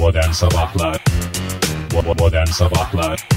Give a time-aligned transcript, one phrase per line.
[0.00, 1.04] Modern Sabahlar
[2.18, 3.28] Modern Sabahlar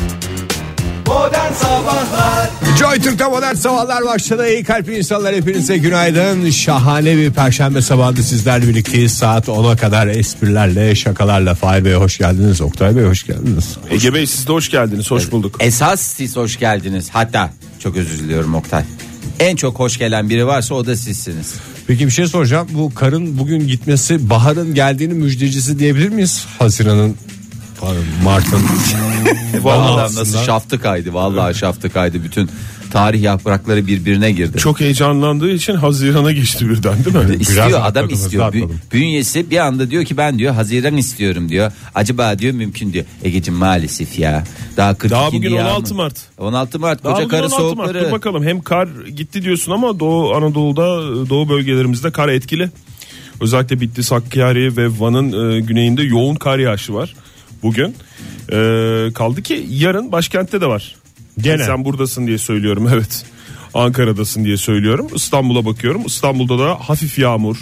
[1.08, 4.50] Modern Sabahlar Joy Türk'te modern sabahlar başladı.
[4.50, 6.50] İyi kalpli insanlar hepinize günaydın.
[6.50, 9.14] Şahane bir perşembe sabahında sizlerle birlikteyiz.
[9.14, 11.56] Saat 10'a kadar esprilerle, şakalarla.
[11.56, 12.62] Fahir Bey hoş geldiniz.
[12.62, 13.78] Oktay Bey hoş geldiniz.
[13.90, 15.12] Ege Bey siz de hoş geldiniz.
[15.12, 15.56] Hoş bulduk.
[15.60, 17.10] Esas siz hoş geldiniz.
[17.14, 17.50] Hatta
[17.80, 18.84] çok özür diliyorum Oktay.
[19.40, 21.54] En çok hoş gelen biri varsa o da sizsiniz.
[21.88, 22.68] Peki bir şey soracağım.
[22.72, 26.46] Bu karın bugün gitmesi baharın geldiğini müjdecisi diyebilir miyiz?
[26.60, 27.16] Haziran'ın
[28.24, 28.62] Mart'ın.
[29.64, 31.14] Bu adam nasıl şaftı kaydı.
[31.14, 32.24] Vallahi şaftı kaydı.
[32.24, 32.50] Bütün
[32.94, 34.58] tarih yaprakları birbirine girdi.
[34.58, 37.36] Çok heyecanlandığı için Hazirana geçti birden değil mi?
[37.40, 38.44] istiyor Biraz adam atladım, istiyor.
[38.44, 38.80] Bü- atladım.
[38.94, 41.72] bünyesi bir anda diyor ki ben diyor Haziran istiyorum diyor.
[41.96, 43.06] Acaba diyor mümkün diyor.
[43.24, 44.44] Egeciğim maalesef ya.
[44.78, 45.70] Daha 42 Daha bugün yağmur.
[45.70, 46.16] 16 Mart.
[46.38, 47.76] 16 Mart Daha koca karı 16 Mart.
[47.88, 48.06] soğukları.
[48.08, 52.70] Dur bakalım hem kar gitti diyorsun ama Doğu Anadolu'da Doğu bölgelerimizde kar etkili.
[53.42, 57.16] Özellikle Bitlis, Hakkari ve Van'ın e, güneyinde yoğun kar yağışı var
[57.64, 57.96] bugün.
[58.52, 58.58] E,
[59.14, 60.96] kaldı ki yarın başkentte de var.
[61.38, 61.64] Gene.
[61.64, 63.26] Sen buradasın diye söylüyorum evet.
[63.74, 65.08] Ankara'dasın diye söylüyorum.
[65.16, 66.02] İstanbul'a bakıyorum.
[66.06, 67.58] İstanbul'da da hafif yağmur.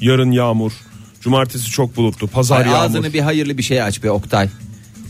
[0.00, 0.72] Yarın yağmur.
[1.20, 2.26] Cumartesi çok bulutlu.
[2.26, 2.84] Pazar Ay, yağmur.
[2.84, 4.48] ağzını bir hayırlı bir şey aç be Oktay.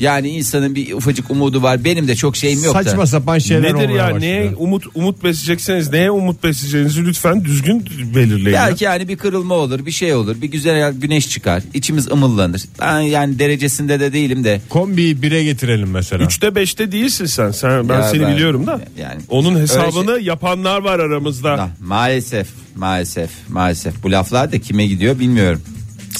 [0.00, 1.84] Yani insanın bir ufacık umudu var.
[1.84, 2.82] Benim de çok şeyim yok da.
[2.84, 4.20] Saçma sapan şeyler Nedir olmaya ya başladı.
[4.20, 8.56] neye umut umut besleyecekseniz neye umut besleyeceğinizi lütfen düzgün belirleyin.
[8.56, 8.66] ya.
[8.68, 12.62] Belki yani bir kırılma olur, bir şey olur, bir güzel güneş çıkar, içimiz ımıllanır.
[12.80, 14.60] Ben yani derecesinde de değilim de.
[14.68, 16.24] Kombiyi bire getirelim mesela.
[16.24, 17.50] Üçte beşte değilsin sen.
[17.50, 18.80] sen ben Ya seni ben- biliyorum da.
[18.98, 21.52] yani Onun öyle hesabını yapanlar var aramızda.
[21.60, 24.02] Ah, maalesef, maalesef, maalesef.
[24.02, 25.62] Bu laflar da kime gidiyor bilmiyorum.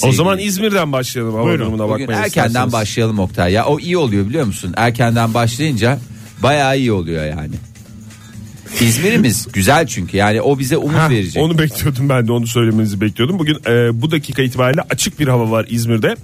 [0.03, 1.61] O zaman İzmir'den başlayalım hava Buyurun.
[1.65, 2.73] durumuna Bugün bakmaya erkenden isterseniz.
[2.73, 3.65] başlayalım Oktay ya.
[3.65, 4.73] O iyi oluyor biliyor musun?
[4.77, 5.99] Erkenden başlayınca
[6.43, 7.55] bayağı iyi oluyor yani.
[8.81, 11.43] İzmir'imiz güzel çünkü yani o bize umut Heh, verecek.
[11.43, 13.39] Onu bekliyordum ben de onu söylemenizi bekliyordum.
[13.39, 16.15] Bugün e, bu dakika itibariyle açık bir hava var İzmir'de.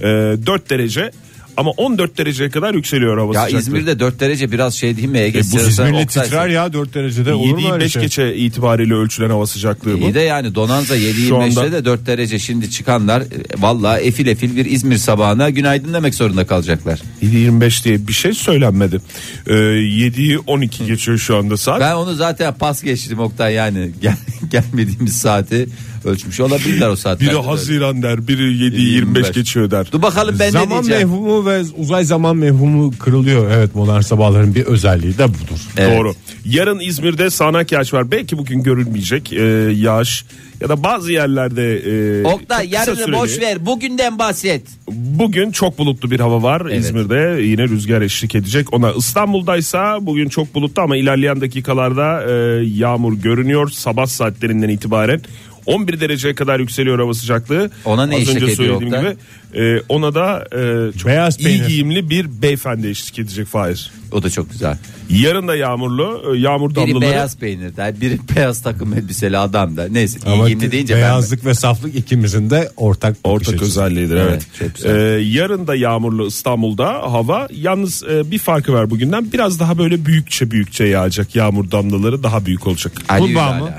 [0.00, 0.06] E,
[0.46, 1.10] 4 derece
[1.56, 3.58] ama 14 dereceye kadar yükseliyor hava ya sıcaklığı.
[3.60, 5.38] İzmir'de 4 derece biraz şey değil mi Ege?
[5.38, 8.02] E, bu Oktay- titrer ya 4 derecede olur mu 7'yi öyle 5 şey?
[8.02, 10.04] geçe itibariyle ölçülen hava sıcaklığı bu.
[10.04, 13.24] İyi de yani Donanza 7 Şu 25'te anda- de 4 derece şimdi çıkanlar e,
[13.58, 17.00] vallahi efil efil bir İzmir sabahına günaydın demek zorunda kalacaklar.
[17.22, 19.00] 7.25 diye bir şey söylenmedi.
[19.46, 21.80] Ee, 7'yi 12 geçiyor şu anda saat.
[21.80, 24.16] Ben onu zaten pas geçtim Oktay yani gel,
[24.50, 25.66] gelmediğimiz saati
[26.04, 27.32] ölçmüş olabilirler o saatlerde.
[27.32, 27.46] biri de.
[27.46, 29.88] Haziran der, biri 7'yi 25 geçiyor der.
[29.92, 31.08] Dur bakalım ben ne zaman diyeceğim.
[31.08, 33.50] mevhumu ve uzay zaman mevhumu kırılıyor.
[33.50, 35.60] Evet modern sabahların bir özelliği de budur.
[35.76, 35.98] Evet.
[35.98, 36.12] Doğru.
[36.44, 38.10] Yarın İzmir'de sağanak yağış var.
[38.10, 39.42] Belki bugün görülmeyecek e,
[39.76, 40.24] yağış
[40.60, 43.16] ya da bazı yerlerde e, Oktay çok kısa yarını süreli.
[43.16, 44.62] boş ver bugünden bahset.
[44.90, 46.62] Bugün çok bulutlu bir hava var.
[46.70, 46.80] Evet.
[46.80, 48.72] İzmir'de yine rüzgar eşlik edecek.
[48.72, 53.70] Ona İstanbul'daysa bugün çok bulutlu ama ilerleyen dakikalarda e, yağmur görünüyor.
[53.70, 55.20] Sabah saatlerinden itibaren
[55.74, 57.70] 11 dereceye kadar yükseliyor hava sıcaklığı.
[57.84, 59.12] Ona ne Az eşlik önce ediyor söylediğim Oktay?
[59.12, 61.66] gibi e, ona da e, çok Beyaz iyi peynir.
[61.68, 63.90] giyimli bir beyefendi eşlik edecek Fahir.
[64.12, 64.78] O da çok güzel.
[65.10, 66.34] Yarın da yağmurlu.
[66.34, 67.00] e, Yağmur Biri damlaları.
[67.00, 69.88] beyaz peynir der, biri beyaz takım elbiseli adam da.
[69.90, 73.64] Neyse iyi Ama giyimli deyince ben beyazlık ve saflık ikimizin de ortak bakış Ortak açısı.
[73.82, 74.30] özelliğidir evet.
[74.30, 74.96] Evet, çok güzel.
[74.96, 77.48] Ee, yarın da yağmurlu İstanbul'da hava.
[77.52, 79.32] Yalnız e, bir farkı var bugünden.
[79.32, 82.92] Biraz daha böyle büyükçe büyükçe yağacak yağmur damlaları daha büyük olacak.
[83.08, 83.70] Ali Kurbağa mı?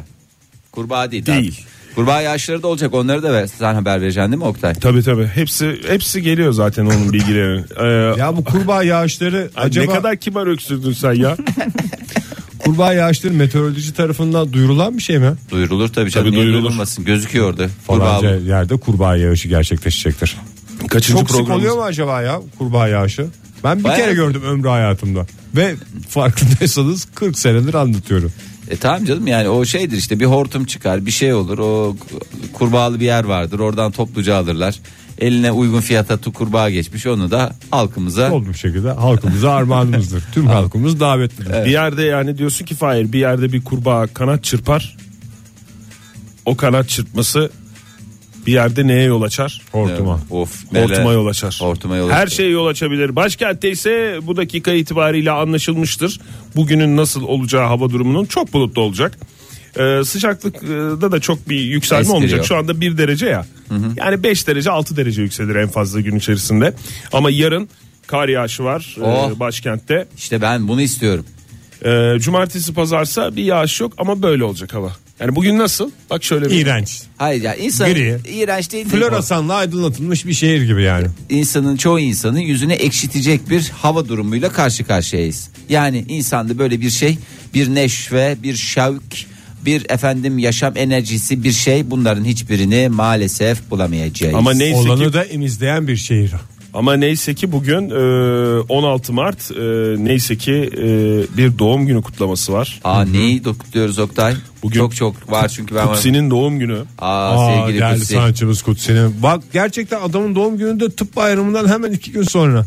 [0.72, 1.26] Kurbağa değil.
[1.26, 1.62] Değil.
[1.96, 3.48] Kurbağa yağışları da olacak onları da ver.
[3.48, 4.74] Sen haber vereceksin değil mi Oktay?
[4.74, 5.26] Tabii tabii.
[5.28, 7.64] Hepsi hepsi geliyor zaten onun bilgileri.
[7.82, 11.38] Ee, Ya bu kurbağa yağışları ay, acaba ne kadar kibar öksürdün sen ya.
[12.60, 15.32] kurbağa yağışları meteoroloji tarafından duyurulan bir şey mi?
[15.52, 16.26] Duyurulur tabii canım.
[16.28, 16.64] Tabii Niye duyurulur.
[16.64, 17.06] duyurulmasın?
[17.06, 17.68] Gözüküyor orada.
[17.88, 20.38] Kurbağa Falanca yerde kurbağa yağışı gerçekleşecektir.
[20.88, 23.26] Kaçıncı Çok sık oluyor mu acaba ya kurbağa yağışı?
[23.64, 25.26] Ben bir Bayağı- kere gördüm ömrü hayatımda.
[25.56, 25.76] Ve
[26.10, 28.32] farkındaysanız 40 senedir anlatıyorum.
[28.72, 31.96] E tamam canım yani o şeydir işte bir hortum çıkar bir şey olur o
[32.54, 34.80] kurbağalı bir yer vardır oradan topluca alırlar.
[35.18, 40.24] Eline uygun fiyata tu kurbağa geçmiş onu da halkımıza Oldu bir şekilde halkımıza armağanımızdır.
[40.34, 41.66] Tüm halkımız davetlidir.
[41.66, 44.98] Bir yerde yani diyorsun ki Fahir bir yerde bir kurbağa kanat çırpar.
[46.46, 47.52] O kanat çırpması
[48.48, 49.62] bir yerde neye yol açar?
[49.72, 50.20] Hortuma.
[50.30, 51.58] Of, Hortuma neler- yol açar.
[51.62, 52.36] Hortuma yol Her açar.
[52.38, 53.16] şey yol açabilir.
[53.16, 56.20] Başkentte ise bu dakika itibariyle anlaşılmıştır.
[56.56, 59.18] Bugünün nasıl olacağı hava durumunun çok bulutlu olacak.
[59.80, 62.46] Ee, sıcaklıkta da çok bir yükselme Espri olmayacak.
[62.46, 63.46] Şu anda 1 derece ya.
[63.98, 66.74] Yani 5 derece 6 derece yükselir en fazla gün içerisinde.
[67.14, 67.70] Ama yarın
[68.08, 69.40] kar yağışı var e, Oh.
[69.40, 70.08] başkentte.
[70.18, 71.26] İşte ben bunu istiyorum.
[71.86, 74.92] Ee, cumartesi pazarsa bir yağış yok ama böyle olacak hava.
[75.22, 75.92] Yani bugün nasıl?
[76.10, 77.02] Bak şöyle bir İğrenç.
[77.18, 78.20] Hayır ya insan Gri.
[78.28, 78.86] iğrenç değil.
[78.86, 81.08] Floresanla aydınlatılmış bir şehir gibi yani.
[81.30, 85.50] insanın çoğu insanın yüzüne ekşitecek bir hava durumuyla karşı karşıyayız.
[85.70, 87.18] Yani insanda böyle bir şey,
[87.54, 89.26] bir neşve, bir şevk,
[89.66, 94.36] bir efendim yaşam enerjisi bir şey bunların hiçbirini maalesef bulamayacağız.
[94.36, 96.32] Ama neyse Olanı ki da emizleyen bir şehir.
[96.74, 99.56] Ama neyse ki bugün e, 16 Mart e,
[100.06, 100.88] neyse ki e,
[101.38, 102.80] bir doğum günü kutlaması var.
[102.84, 104.36] Aa neyi kutluyoruz Oktay?
[104.64, 106.78] Bugün çok çok var çünkü ben Kutsi'nin doğum günü.
[107.00, 108.14] Aa, Aa, sevgili değerli Kutsi.
[108.14, 109.16] sanatçımız Kutsi'nin.
[109.24, 112.66] Bak gerçekten adamın doğum gününde tıp bayramından hemen iki gün sonra.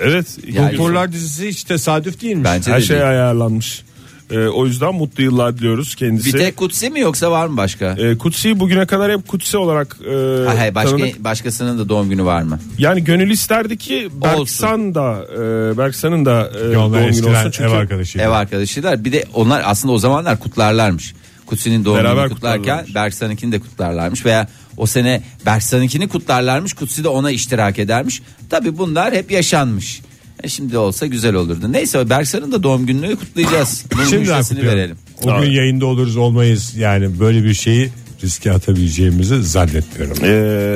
[0.00, 0.26] Evet.
[0.52, 2.44] Yani- Doktorlar dizisi hiç tesadüf değilmiş.
[2.44, 3.08] Bence her de şey değil.
[3.08, 3.82] ayarlanmış.
[4.30, 6.34] E, o yüzden mutlu yıllar diliyoruz kendisi.
[6.34, 7.92] Bir tek Kutsi mi yoksa var mı başka?
[7.92, 11.24] E, Kutsi bugüne kadar hep Kutsi olarak e, Ha, hayır, başka, tanıdık.
[11.24, 12.58] başkasının da doğum günü var mı?
[12.78, 15.38] Yani gönül isterdi ki Berksan da e,
[15.78, 17.50] Berksan'ın da e, doğum günü olsun.
[17.50, 18.24] Çünkü ev arkadaşıydı.
[18.24, 19.04] Ev arkadaşılar.
[19.04, 21.14] Bir de onlar aslında o zamanlar kutlarlarmış.
[21.46, 22.86] Kutsi'nin doğum Beraber gününü kutlarken.
[22.94, 26.72] Berksan'ınkini de kutlarlarmış veya o sene Berksan'ınkini kutlarlarmış.
[26.72, 28.22] Kutsi de ona iştirak edermiş.
[28.50, 30.00] Tabi bunlar hep yaşanmış.
[30.42, 31.72] E şimdi olsa güzel olurdu.
[31.72, 33.84] Neyse Berksan'ın da doğum gününü kutlayacağız.
[33.94, 34.96] Bunun Şimdiden müjdesini verelim.
[35.24, 37.90] O gün yayında oluruz olmayız yani böyle bir şeyi
[38.22, 40.16] riske atabileceğimizi zannetmiyorum.
[40.24, 40.28] E,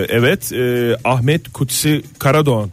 [0.08, 2.70] evet e, Ahmet Kutsi Karadoğan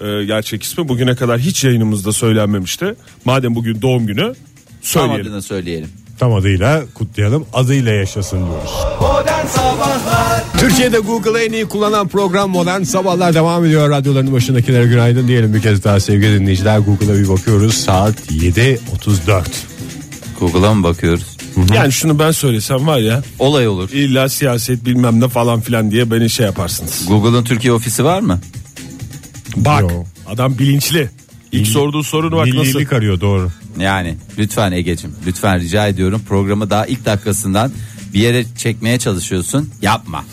[0.00, 2.94] e, gerçek ismi bugüne kadar hiç yayınımızda söylenmemişti.
[3.24, 4.34] Madem bugün doğum günü Tam
[4.82, 5.26] söyleyelim.
[5.26, 5.88] adını söyleyelim.
[6.18, 8.70] Tam adıyla kutlayalım adıyla yaşasın diyoruz.
[9.00, 13.90] Modern Sabahlar Türkiye'de Google'ı en iyi kullanan program Modern Sabahlar devam ediyor.
[13.90, 16.78] Radyoların başındakilere günaydın diyelim bir kez daha sevgili dinleyiciler.
[16.78, 19.44] Google'a bir bakıyoruz saat 7.34.
[20.40, 21.36] Google'a mı bakıyoruz?
[21.74, 23.90] Yani şunu ben söylesem var ya Olay olur.
[23.90, 27.04] illa siyaset bilmem ne falan filan diye beni şey yaparsınız.
[27.08, 28.40] Google'ın Türkiye ofisi var mı?
[29.56, 29.88] Bak Yo.
[30.26, 31.10] adam bilinçli.
[31.52, 32.58] İlk sorduğu sorunu bak nasıl.
[32.60, 33.50] Millilik arıyor doğru.
[33.78, 37.72] Yani lütfen Ege'cim lütfen rica ediyorum programı daha ilk dakikasından
[38.14, 40.24] bir yere çekmeye çalışıyorsun yapma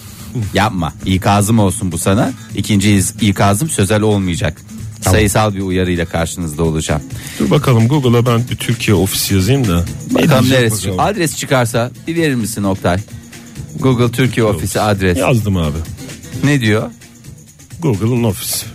[0.54, 4.62] yapma ikazım olsun bu sana ikinci ikazım sözel olmayacak
[5.02, 7.02] sayısal bir uyarıyla karşınızda olacağım
[7.40, 9.86] Dur bakalım Google'a ben bir Türkiye ofisi yazayım da.
[10.12, 11.00] Bakalım neresi bakalım.
[11.00, 13.00] adres çıkarsa bir verir misin Oktay
[13.80, 15.78] Google Türkiye ofisi adres Yazdım abi.
[16.44, 16.92] ne diyor
[17.80, 18.66] Google'ın ofisi.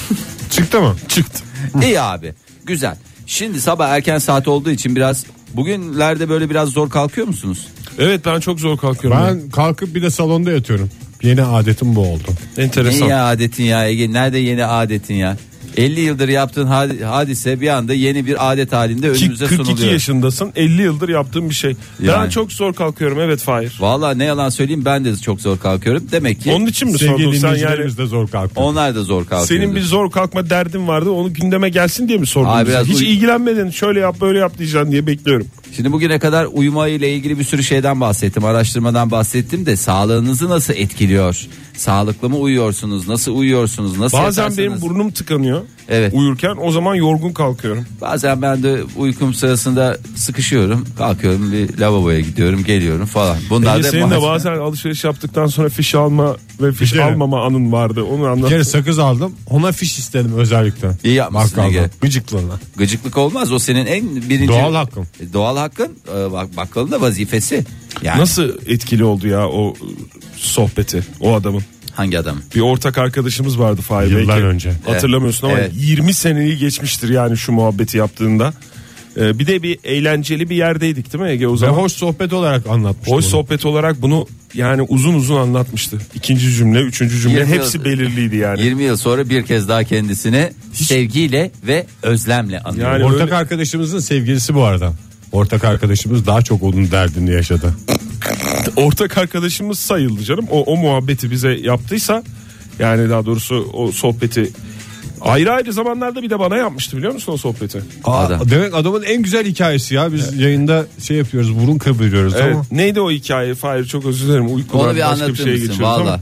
[0.50, 0.96] Çıktı mı?
[1.08, 1.42] Çıktı.
[1.82, 2.34] İyi abi
[2.64, 2.96] güzel
[3.26, 5.24] şimdi sabah erken saat olduğu için biraz
[5.54, 7.66] bugünlerde böyle biraz zor kalkıyor musunuz
[7.98, 9.20] Evet ben çok zor kalkıyorum.
[9.26, 10.90] Ben kalkıp bir de salonda yatıyorum.
[11.22, 12.22] Yeni adetim bu oldu.
[12.58, 13.08] Enteresan.
[13.08, 14.12] Ne ya adetin ya Ege?
[14.12, 15.36] Nerede yeni adetin ya?
[15.76, 19.92] 50 yıldır yaptığın hadi- hadise bir anda yeni bir adet halinde önümüze 42 sunuluyor.
[19.92, 21.76] yaşındasın 50 yıldır yaptığım bir şey.
[22.00, 22.30] Ben Yani.
[22.30, 23.76] çok zor kalkıyorum evet Fahir.
[23.80, 26.06] Vallahi ne yalan söyleyeyim ben de çok zor kalkıyorum.
[26.12, 27.96] Demek ki Onun için mi sordun sen yani?
[27.96, 28.60] de zor kalktı.
[28.60, 29.60] onlar da zor kalkıyor.
[29.60, 32.48] Senin bir zor kalkma derdin vardı onu gündeme gelsin diye mi sordun?
[32.50, 35.46] Abi biraz Hiç uy- ilgilenmedin şöyle yap böyle yap diyeceksin diye bekliyorum.
[35.76, 38.44] Şimdi bugüne kadar uyuma ile ilgili bir sürü şeyden bahsettim.
[38.44, 41.46] Araştırmadan bahsettim de sağlığınızı nasıl etkiliyor?
[41.76, 43.08] Sağlıklı mı uyuyorsunuz?
[43.08, 43.98] Nasıl uyuyorsunuz?
[43.98, 44.58] Nasıl Bazen yatarsınız?
[44.58, 45.62] benim burnum tıkanıyor.
[45.90, 46.14] Evet.
[46.14, 47.86] Uyurken o zaman yorgun kalkıyorum.
[48.00, 50.86] Bazen ben de uykum sırasında sıkışıyorum.
[50.98, 53.36] Kalkıyorum bir lavaboya gidiyorum geliyorum falan.
[53.50, 57.44] Bunlar Ege da senin de bazen- alışveriş yaptıktan sonra fiş alma ve fiş kere- almama
[57.46, 58.02] anın vardı.
[58.04, 58.48] Onu Bir anlat.
[58.48, 59.32] kere sakız aldım.
[59.50, 60.88] Ona fiş istedim özellikle.
[61.04, 61.62] İyi yapmışsın.
[61.62, 61.90] Ege.
[62.00, 62.54] Gıcıklığına.
[62.76, 65.06] Gıcıklık olmaz o senin en birinci Doğal hakkım.
[65.20, 67.64] E, Doğal hakkın e, bak bakkalın da vazifesi.
[68.02, 69.84] Yani Nasıl etkili oldu ya o e,
[70.36, 71.62] sohbeti o adamın?
[72.00, 72.36] Hangi adam?
[72.54, 74.72] Bir ortak arkadaşımız vardı Fahir Yıllar belki önce.
[74.86, 75.72] Hatırlamıyorsun ama Evet.
[75.74, 78.52] 20 seneyi geçmiştir yani şu muhabbeti yaptığında.
[79.16, 81.74] Ee, bir de bir eğlenceli bir yerdeydik değil mi Ege o Ve zaman?
[81.74, 83.10] hoş sohbet olarak anlatmıştı.
[83.14, 83.30] Hoş bunu.
[83.30, 85.98] sohbet olarak bunu yani uzun uzun anlatmıştı.
[86.14, 88.62] İkinci cümle, üçüncü cümle 20 hepsi yıl- belirliydi yani.
[88.62, 92.92] 20 yıl sonra bir kez daha kendisini sevgiyle ve özlemle anıyor.
[92.92, 94.92] Yani Ortak öyle- arkadaşımızın sevgilisi bu arada.
[95.32, 97.74] Ortak arkadaşımız daha çok onun derdini yaşadı.
[98.76, 100.46] ortak arkadaşımız sayıldı canım.
[100.50, 102.22] O, o muhabbeti bize yaptıysa
[102.78, 104.50] yani daha doğrusu o sohbeti
[105.20, 107.82] ayrı ayrı zamanlarda bir de bana yapmıştı biliyor musun o sohbeti?
[108.04, 108.50] Aa, Adam.
[108.50, 110.12] Demek adamın en güzel hikayesi ya.
[110.12, 112.54] Biz yayında şey yapıyoruz burun kıvırıyoruz Evet.
[112.54, 113.54] ama Neydi o hikaye?
[113.54, 114.54] Fahir çok özür dilerim.
[114.54, 116.04] Uykudan Onu bir başka bir anlatır şeye mısın geçiyoruz ama.
[116.06, 116.20] valla?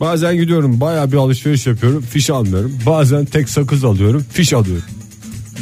[0.00, 2.78] bazen gidiyorum baya bir alışveriş yapıyorum fiş almıyorum.
[2.86, 4.84] Bazen tek sakız alıyorum fiş alıyorum.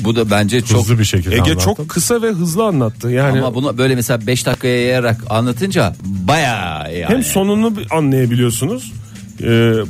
[0.00, 1.74] Bu da bence çok Hızlı bir şekilde Ege anlattım.
[1.76, 3.10] çok kısa ve hızlı anlattı.
[3.10, 7.14] Yani ama bunu böyle mesela 5 dakikaya yayarak anlatınca bayağı yani.
[7.14, 8.92] hem sonunu anlayabiliyorsunuz.
[9.42, 9.46] Ee,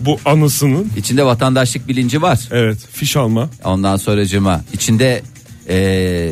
[0.07, 2.39] bu anısının İçinde vatandaşlık bilinci var.
[2.51, 5.23] evet fiş alma, Ondan sonracıma içinde
[5.69, 6.31] e,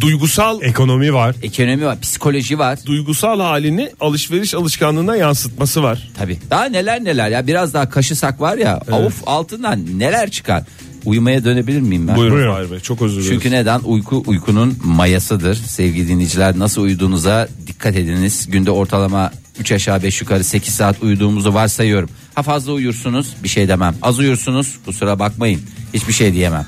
[0.00, 1.36] duygusal Ekonomi var.
[1.42, 2.78] ekonomi var, psikoloji var.
[2.86, 6.08] duygusal halini alışveriş alışkanlığına yansıtması var.
[6.18, 6.38] Tabii.
[6.50, 10.62] Daha neler neler ya biraz daha kaşısak var ya of altından neler çıkar.
[11.04, 12.16] Uyumaya dönebilir miyim ben?
[12.16, 12.54] Buyurun.
[12.54, 13.30] Fahir Bey çok özür dileriz.
[13.30, 13.80] Çünkü neden?
[13.84, 15.54] Uyku uykunun mayasıdır.
[15.54, 18.46] Sevgili dinleyiciler nasıl uyuduğunuza dikkat ediniz.
[18.50, 22.10] Günde ortalama 3 aşağı 5 yukarı 8 saat uyuduğumuzu varsayıyorum.
[22.34, 23.94] Ha fazla uyursunuz bir şey demem.
[24.02, 25.60] Az uyursunuz kusura bakmayın.
[25.94, 26.66] Hiçbir şey diyemem.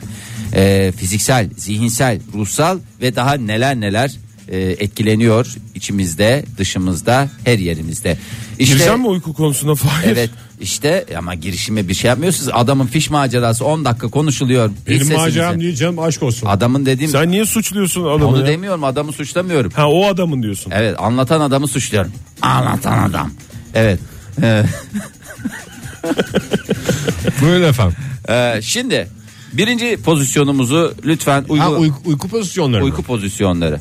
[0.55, 4.16] Ee, fiziksel, zihinsel, ruhsal ve daha neler neler
[4.49, 8.19] e, etkileniyor içimizde, dışımızda, her yerimizde.
[8.59, 10.09] İşte Gireceğim mi uyku konusuna Fahir?
[10.09, 10.31] Evet.
[10.60, 12.50] İşte ama girişime bir şey yapmıyorsunuz.
[12.52, 14.70] Adamın fiş macerası 10 dakika konuşuluyor.
[14.70, 15.22] İlk Benim sesinizi.
[15.22, 16.46] maceram değil canım aşk olsun.
[16.46, 18.46] Adamın dediğim Sen niye suçluyorsun adamı onu ya?
[18.46, 19.70] demiyorum adamı suçlamıyorum.
[19.75, 20.72] Ha o adamın diyorsun.
[20.75, 22.12] Evet anlatan adamı suçluyorum.
[22.42, 23.30] Anlatan adam.
[23.75, 24.00] Evet.
[24.42, 24.62] Ee,
[27.42, 27.96] Buyurun efendim.
[28.28, 29.08] e, şimdi
[29.52, 32.94] birinci pozisyonumuzu lütfen uygu, Ha, uyku, uyku, uyku pozisyonları mı?
[33.02, 33.80] pozisyonları.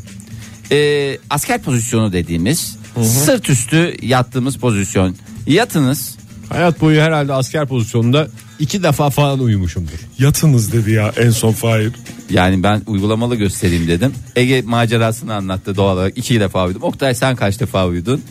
[0.72, 5.16] Ee, asker pozisyonu dediğimiz sırt üstü yattığımız pozisyon.
[5.48, 6.18] Yatınız
[6.50, 8.28] Hayat boyu herhalde asker pozisyonunda
[8.60, 9.92] iki defa falan uyumuşumdur.
[10.20, 11.92] Yatınız dedi ya en son Fahir.
[12.30, 14.14] yani ben uygulamalı göstereyim dedim.
[14.36, 16.84] Ege macerasını anlattı doğal olarak iki defa uyudum.
[16.84, 18.22] Oktay sen kaç defa uyudun?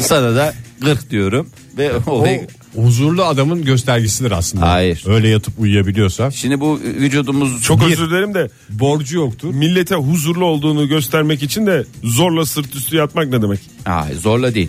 [0.00, 0.54] Sana da
[0.84, 2.46] 40 diyorum ve O olayı
[2.76, 4.68] huzurlu adamın göstergesidir aslında.
[4.70, 5.02] Hayır.
[5.06, 6.30] Öyle yatıp uyuyabiliyorsa.
[6.30, 7.86] Şimdi bu vücudumuz Çok Bir.
[7.92, 9.54] özür dilerim de Borcu yoktur.
[9.54, 13.60] millete huzurlu olduğunu göstermek için de zorla sırt üstü yatmak ne demek?
[13.84, 14.68] Hayır, zorla değil.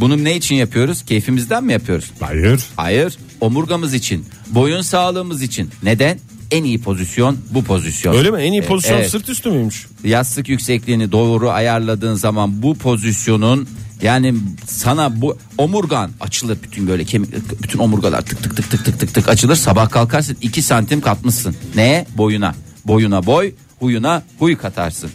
[0.00, 1.02] Bunu ne için yapıyoruz?
[1.04, 2.10] Keyfimizden mi yapıyoruz?
[2.20, 2.64] Hayır.
[2.76, 3.16] Hayır.
[3.40, 5.70] Omurgamız için, boyun sağlığımız için.
[5.82, 6.18] Neden?
[6.50, 8.14] En iyi pozisyon bu pozisyon.
[8.16, 8.42] Öyle mi?
[8.42, 9.10] En iyi E, pozisyon evet.
[9.10, 9.86] sırt üstü müymüş?
[10.04, 13.68] Yastık yüksekliğini doğru ayarladığın zaman bu pozisyonun
[14.02, 14.34] yani
[14.66, 19.14] sana bu omurgan açılır bütün böyle kemik bütün omurgalar tık tık tık tık tık tık
[19.14, 25.10] tık açılır sabah kalkarsın 2 santim katmışsın neye boyuna boyuna boy huyuna huy katarsın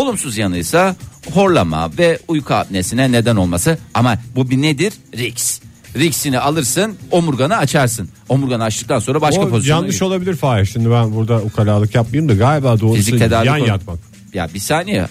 [0.00, 0.96] olumsuz yanıysa
[1.34, 5.60] horlama ve uyku apnesine neden olması ama bu bir nedir Riks
[5.96, 10.64] Riksini alırsın omurganı açarsın omurganı açtıktan sonra başka o pozisyona yanlış olabilir Fahir.
[10.64, 13.98] Şimdi ben burada ukalalık yapmayayım da galiba doğrusu Fizik tedavi yan konu- yatmak.
[14.34, 15.06] ya bir saniye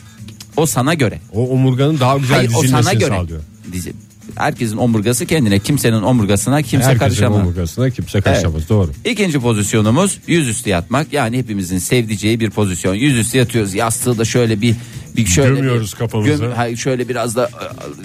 [0.58, 3.10] o sana göre O omurganın daha güzel Hayır o sana dizilmesini göre.
[3.15, 3.41] sağlıyor.
[3.74, 3.94] Dizi.
[4.36, 7.42] Herkesin omurgası kendine, kimsenin omurgasına kimse Herkesin karışamaz.
[7.42, 8.70] omurgasına kimse karışamaz.
[8.70, 8.92] Doğru.
[9.06, 11.14] İkinci pozisyonumuz yüzüstü yatmak.
[11.14, 12.94] Yani hepimizin sevdiceği bir pozisyon.
[12.94, 13.74] Yüzüstü yatıyoruz.
[13.74, 14.76] Yastığı da şöyle bir
[15.18, 16.48] bir şöyle Gömüyoruz bir- kafamızı.
[16.56, 17.50] hayır, şöyle biraz da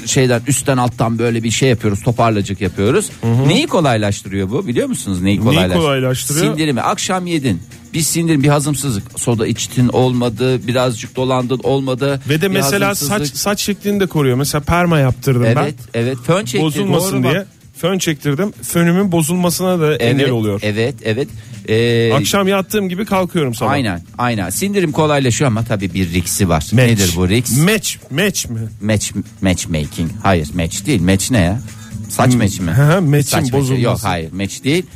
[0.04, 2.02] e, şeyden üstten alttan böyle bir şey yapıyoruz.
[2.02, 3.10] Toparlacık yapıyoruz.
[3.46, 4.66] Neyi kolaylaştırıyor bu?
[4.66, 5.82] Biliyor musunuz neyi kolaylaştırıyor?
[5.84, 6.46] kolaylaştırıyor?
[6.46, 6.80] Sindirimi.
[6.80, 7.62] Akşam yedin.
[7.94, 9.04] Bir sindirim, bir hazımsızlık.
[9.20, 12.20] Soda içtin olmadı, birazcık dolandın olmadı.
[12.28, 14.36] Ve de mesela saç saç şeklini de koruyor.
[14.36, 16.00] Mesela perma yaptırdım Evet, ben.
[16.00, 16.16] evet.
[16.26, 16.64] Fön çekti.
[16.64, 17.46] Bozulmasın Doğru bak.
[17.82, 18.52] Fön çektirdim.
[18.62, 20.60] Fönümün bozulmasına da engel Evet, oluyor.
[20.62, 21.28] Evet, evet.
[21.68, 23.70] Ee, Akşam yattığım gibi kalkıyorum sabah.
[23.70, 24.50] Aynen, aynen.
[24.50, 26.60] Sindirim kolaylaşıyor ama tabii bir riksi var.
[26.72, 26.74] Match.
[26.74, 27.56] Nedir bu riks?
[27.56, 28.60] Match, match mi?
[28.80, 30.10] match matchmaking.
[30.22, 31.02] Hayır, match değil.
[31.02, 31.60] Match ne ya?
[32.08, 32.70] Saç match mi?
[32.70, 33.82] Hı hı, match'in bozulması.
[33.82, 34.86] Yok, hayır, match değil.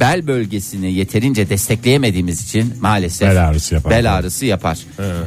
[0.00, 3.90] Bel bölgesini yeterince destekleyemediğimiz için maalesef Bel ağrısı yapar.
[3.92, 4.78] Bel ağrısı yapar.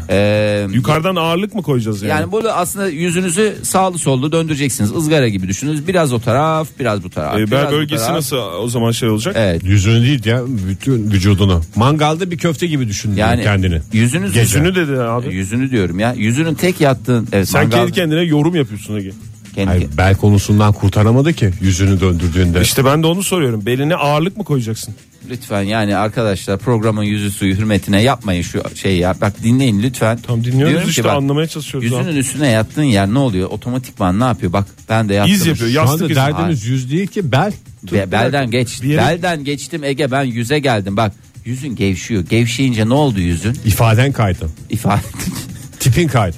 [0.10, 2.10] Ee, Yukarıdan ağırlık mı koyacağız yani?
[2.10, 4.91] yani bunu aslında yüzünüzü sağlı sollu döndüreceksiniz.
[4.95, 5.88] ızgara gibi düşünün.
[5.88, 7.36] Biraz o taraf, biraz bu taraf.
[7.36, 8.15] Ee, biraz bel bu bölgesi taraf.
[8.15, 9.36] nasıl o zaman şey olacak?
[9.38, 9.63] Evet.
[9.63, 11.62] Yüzünü değil ya bütün vücudunu.
[11.75, 13.81] Mangalda bir köfte gibi düşün Yani kendini.
[13.93, 15.33] yüzünüz Yüzünü dedi abi.
[15.36, 16.13] Yüzünü diyorum ya.
[16.13, 19.12] Yüzünün tek yattığın evet, Sen mangal- kendi kendine yorum yapıyorsun Ege.
[19.55, 22.62] Kendi- Hayır, bel konusundan kurtaramadı ki yüzünü döndürdüğünde.
[22.62, 23.65] İşte ben de onu soruyorum.
[23.65, 24.95] Beline ağırlık mı koyacaksın?
[25.29, 29.15] lütfen yani arkadaşlar programın yüzü suyu hürmetine yapmayın şu şeyi ya.
[29.22, 30.17] Bak dinleyin lütfen.
[30.27, 31.91] Tam dinliyoruz Diyorum ki işte bak, anlamaya çalışıyoruz.
[31.91, 32.17] Yüzünün abi.
[32.19, 33.50] üstüne yattığın yer ne oluyor?
[33.50, 34.53] Otomatikman ne yapıyor?
[34.53, 35.33] Bak ben de yattım.
[35.33, 35.69] İz yapıyor.
[35.69, 36.15] Yastık izi.
[36.15, 37.53] derdimiz yüz değil ki bel.
[37.91, 38.81] Be- belden geç.
[38.83, 40.98] Yere- Belden geçtim Ege ben yüze geldim.
[40.98, 41.13] Bak
[41.45, 42.25] yüzün gevşiyor.
[42.25, 43.57] Gevşeyince ne oldu yüzün?
[43.65, 44.50] İfaden kaydı.
[44.69, 45.01] İfade.
[45.79, 46.38] Tipin kaydı.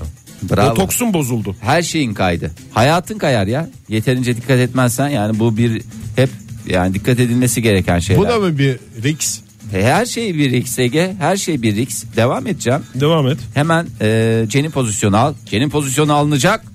[0.50, 0.70] Bravo.
[0.72, 1.56] Botoksun bozuldu.
[1.62, 2.52] Her şeyin kaydı.
[2.74, 3.70] Hayatın kayar ya.
[3.90, 5.82] Yeterince dikkat etmezsen yani bu bir
[6.16, 6.30] hep
[6.68, 8.22] yani dikkat edilmesi gereken şeyler.
[8.24, 9.40] Bu da mı bir riks?
[9.74, 11.16] E, Her şey bir risk Ege.
[11.20, 12.16] Her şey bir risk.
[12.16, 12.82] Devam edeceğim.
[12.96, 13.38] Devam et.
[13.54, 15.34] Hemen e, Cenin pozisyonu al.
[15.46, 16.66] Cenin pozisyonu alınacak.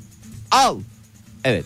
[0.51, 0.77] Al.
[1.45, 1.65] Evet.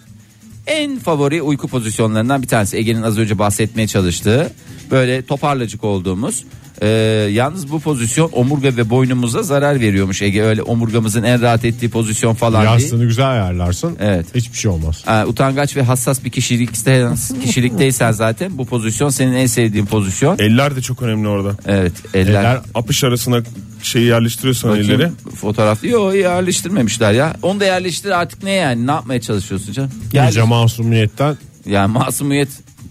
[0.66, 4.52] En favori uyku pozisyonlarından bir tanesi Ege'nin az önce bahsetmeye çalıştığı
[4.90, 6.44] böyle toparlacık olduğumuz.
[6.82, 6.88] E,
[7.32, 10.42] yalnız bu pozisyon omurga ve boynumuza zarar veriyormuş Ege.
[10.42, 12.72] Öyle omurgamızın en rahat ettiği pozisyon falan değil.
[12.72, 13.96] Yastığını güzel ayarlarsın.
[14.00, 14.26] Evet.
[14.34, 15.04] Hiçbir şey olmaz.
[15.08, 17.08] E, utangaç ve hassas bir kişilikte,
[17.44, 20.38] kişilikteysen zaten bu pozisyon senin en sevdiğin pozisyon.
[20.38, 21.56] Eller de çok önemli orada.
[21.66, 22.40] Evet eller.
[22.40, 23.42] Eller Apış arasına
[23.86, 25.10] şeyi yerleştiriyorsan Bakayım, elleri.
[25.36, 27.36] Fotoğraf yok yerleştirmemişler ya.
[27.42, 29.90] Onu da yerleştir artık ne yani ne yapmaya çalışıyorsun canım?
[30.12, 30.28] Gel.
[30.28, 31.36] iyice masumiyetten
[31.66, 32.48] Yani masumiyet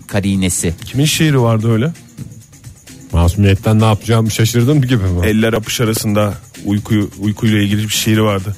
[0.08, 0.74] karinesi.
[0.86, 1.92] Kimin şiiri vardı öyle?
[3.12, 5.28] masumiyetten ne yapacağımı şaşırdım gibi mi?
[5.28, 6.34] Eller apış arasında
[6.66, 8.56] uykuyu uykuyla ilgili bir şiiri vardı.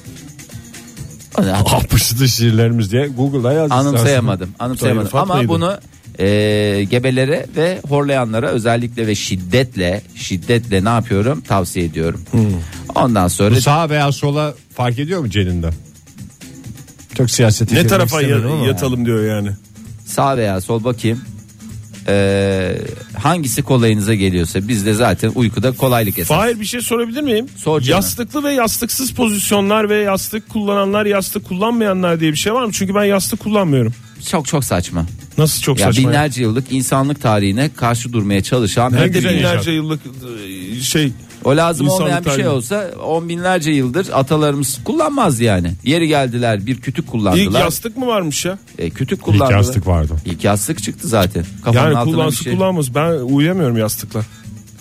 [1.74, 3.72] Apışlı şiirlerimiz diye Google'da yaz.
[3.72, 4.50] Anımsayamadım.
[4.58, 5.10] Anımsayamadım.
[5.12, 5.78] Ama bunu
[6.18, 12.22] e, gebelere ve horlayanlara özellikle ve şiddetle şiddetle ne yapıyorum tavsiye ediyorum.
[12.94, 15.70] Ondan sonra Bu sağa veya sola fark ediyor mu Ceninde?
[17.16, 19.50] Çok siyasete Ne tarafa ya- yatalım diyor yani.
[20.06, 21.20] sağ veya sol bakayım.
[22.08, 22.78] Ee,
[23.18, 26.36] hangisi kolayınıza geliyorsa biz de zaten uykuda kolaylık esas.
[26.38, 27.46] Fahir bir şey sorabilir miyim?
[27.56, 27.96] Sor canım.
[27.98, 32.72] Yastıklı ve yastıksız pozisyonlar ve yastık kullananlar yastık kullanmayanlar diye bir şey var mı?
[32.72, 33.92] Çünkü ben yastık kullanmıyorum.
[34.30, 35.06] Çok çok saçma.
[35.38, 36.02] Nasıl çok Ya saçma.
[36.02, 36.08] ya.
[36.08, 39.30] binlerce yıllık insanlık tarihine karşı durmaya çalışan bir de dünya.
[39.32, 40.00] binlerce yıllık
[40.76, 41.12] e, şey
[41.44, 45.72] O lazım İnsanlık olmayan bir şey olsa on binlerce yıldır atalarımız kullanmaz yani.
[45.84, 47.60] Yeri geldiler bir kütük ilk kullandılar.
[47.60, 48.58] yastık mı varmış ya?
[48.78, 49.56] E, kütük İlk kullandılar.
[49.58, 50.12] yastık vardı.
[50.24, 51.44] İlk yastık çıktı zaten.
[51.64, 52.94] Kafanın Yani altına kullansın şey kullanmaz.
[52.94, 54.20] Ben uyuyamıyorum yastıkla.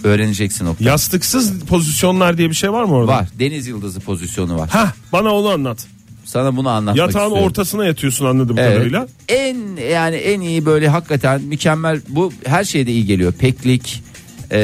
[0.03, 0.75] öğreneceksin o.
[0.79, 3.11] Yastıksız pozisyonlar diye bir şey var mı orada?
[3.11, 3.27] Var.
[3.39, 4.69] Deniz yıldızı pozisyonu var.
[4.69, 5.87] Hah bana onu anlat.
[6.25, 7.47] Sana bunu anlatmak Yatağın istiyorum.
[7.47, 8.73] ortasına yatıyorsun anladığım Evet.
[8.73, 9.07] kadarıyla.
[9.29, 9.57] En
[9.91, 13.33] yani en iyi böyle hakikaten mükemmel bu her şeyde iyi geliyor.
[13.33, 14.03] Peklik
[14.51, 14.59] e,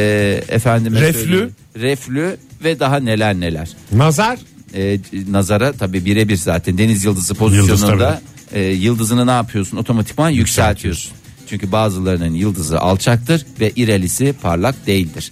[0.49, 1.19] efendime Reflü.
[1.19, 3.69] söyleyeyim, reflü ve daha neler neler.
[3.91, 4.37] Nazar
[4.75, 4.99] E,
[5.29, 8.21] nazara tabi birebir zaten deniz yıldızı Yıldız pozisyonunda
[8.53, 11.11] e, yıldızını ne yapıyorsun otomatikman yükseltiyorsun.
[11.49, 15.31] Çünkü bazılarının yıldızı alçaktır ve irelisi parlak değildir.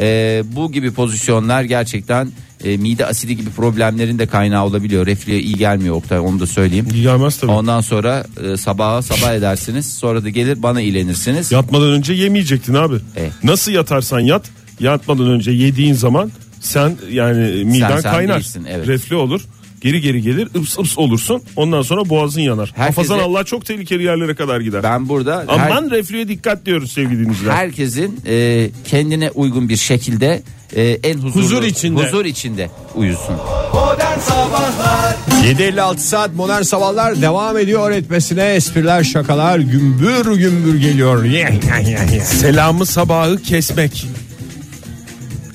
[0.00, 2.28] E, bu gibi pozisyonlar gerçekten
[2.64, 5.06] e, mide asidi gibi problemlerin de kaynağı olabiliyor.
[5.06, 6.88] Reflüye iyi gelmiyor Oktay onu da söyleyeyim.
[6.94, 7.50] İyi gelmez tabii.
[7.50, 9.92] Ondan sonra e, sabaha sabah edersiniz.
[9.92, 11.52] Sonra da gelir bana ilenirsiniz.
[11.52, 12.96] Yatmadan önce yemeyecektin abi.
[13.16, 13.32] Evet.
[13.44, 14.50] Nasıl yatarsan yat.
[14.80, 18.36] Yatmadan önce yediğin zaman sen yani miden sen kaynar.
[18.36, 18.88] değilsin, evet.
[18.88, 19.40] Reflü olur.
[19.80, 21.42] Geri geri gelir ıps ıps olursun.
[21.56, 22.68] Ondan sonra boğazın yanar.
[22.76, 24.82] Herkese- Hafazan Allah çok tehlikeli yerlere kadar gider.
[24.82, 27.52] Ben burada her- Aman reflüye dikkat diyoruz sevgili dinleyiciler.
[27.52, 30.42] herkesin e, kendine uygun bir şekilde
[30.76, 32.02] e, en huzurlu, Huzur içinde.
[32.02, 33.34] huzur içinde uyusun.
[33.74, 41.24] Modern Sabahlar 7.56 saat modern sabahlar devam ediyor etmesine espriler şakalar gümbür gümbür geliyor.
[41.24, 42.20] Ye, ye, ye, ye.
[42.20, 44.06] Selamı sabahı kesmek.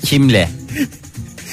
[0.04, 0.48] Kimle?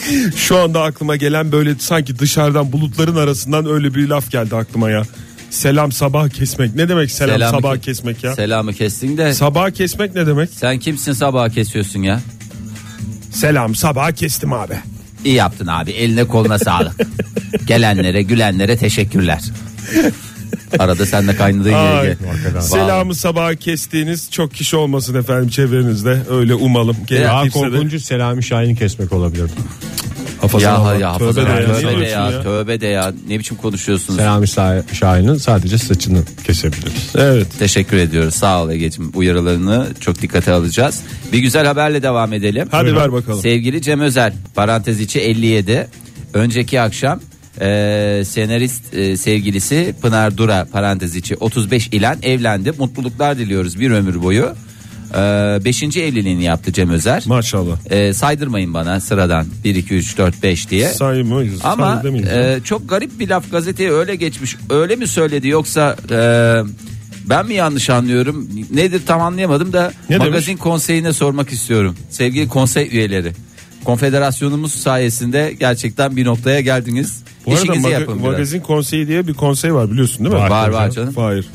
[0.35, 5.03] Şu anda aklıma gelen böyle sanki dışarıdan bulutların arasından öyle bir laf geldi aklıma ya.
[5.49, 6.75] Selam sabah kesmek.
[6.75, 8.35] Ne demek selam Selamı sabah ke- kesmek ya?
[8.35, 10.49] Selamı kestin de Sabah kesmek ne demek?
[10.49, 12.21] sen kimsin sabah kesiyorsun ya?
[13.31, 14.75] Selam sabah kestim abi.
[15.25, 16.95] İyi yaptın abi eline koluna sağlık.
[17.67, 19.41] Gelenlere gülenlere teşekkürler.
[20.79, 22.17] Arada sen de kaynadığın yere Ay, gel.
[22.53, 22.63] Vallahi.
[22.67, 26.21] Selamı sabah kestiğiniz çok kişi olmasın efendim çevrenizde.
[26.29, 26.97] Öyle umalım.
[27.23, 29.51] Daha korkuncu Selami Şahin'i kesmek olabilir.
[30.41, 30.95] Hafazan Ya, Allah.
[30.95, 31.45] ya, Tövbe de ya.
[31.45, 32.43] tövbe, de diyorsun ya, ya?
[32.43, 33.13] tövbe de ya.
[33.27, 34.19] Ne biçim konuşuyorsunuz?
[34.19, 37.09] Selami Şah- Şahin'in sadece saçını kesebiliriz.
[37.15, 37.47] Evet.
[37.59, 38.35] Teşekkür ediyoruz.
[38.35, 39.11] Sağ ol Ege'cim.
[39.15, 41.01] Uyarılarını çok dikkate alacağız.
[41.33, 42.67] Bir güzel haberle devam edelim.
[42.71, 43.39] Hadi ver bakalım.
[43.41, 45.87] Sevgili Cem Özel parantez içi 57
[46.33, 47.19] önceki akşam
[47.61, 52.71] e, senarist e, sevgilisi Pınar Dura parantez içi 35 ilen evlendi.
[52.79, 54.53] Mutluluklar diliyoruz bir ömür boyu.
[55.13, 55.83] 5.
[55.83, 57.23] evliliğini yaptı Cem Özer.
[57.25, 57.91] Maşallah.
[57.91, 60.89] E, saydırmayın bana sıradan 1 2 3 4 5 diye.
[60.89, 61.59] Saymayız.
[61.63, 64.55] Ama e, çok garip bir laf gazeteye öyle geçmiş.
[64.69, 66.17] Öyle mi söyledi yoksa e,
[67.29, 68.49] ben mi yanlış anlıyorum?
[68.73, 70.61] Nedir tam anlayamadım da Ne magazin demiş?
[70.61, 71.95] konseyine sormak istiyorum.
[72.09, 73.31] Sevgili konsey üyeleri.
[73.85, 77.23] Konfederasyonumuz sayesinde gerçekten bir noktaya geldiniz.
[77.45, 78.31] Bu arada İşinizi maga- yapın biraz.
[78.31, 80.41] magazin konseyi diye bir konsey var biliyorsun değil mi?
[80.41, 81.13] Var, var canım.
[81.15, 81.45] Hayır.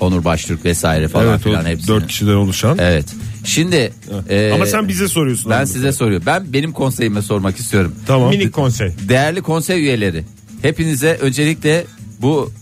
[0.00, 1.88] Onur Baştürk vesaire falan Evet filan hepsini.
[1.88, 2.78] dört kişiden oluşan.
[2.80, 3.06] Evet.
[3.44, 3.92] Şimdi
[4.28, 5.50] e, Ama sen bize soruyorsun.
[5.50, 5.66] ben abi.
[5.66, 6.26] size soruyorum.
[6.26, 7.94] Ben benim konseyime sormak istiyorum.
[8.06, 8.28] Tamam.
[8.30, 8.92] Minik konsey.
[9.08, 10.24] Değerli konsey üyeleri,
[10.62, 11.84] hepinize öncelikle
[12.22, 12.52] bu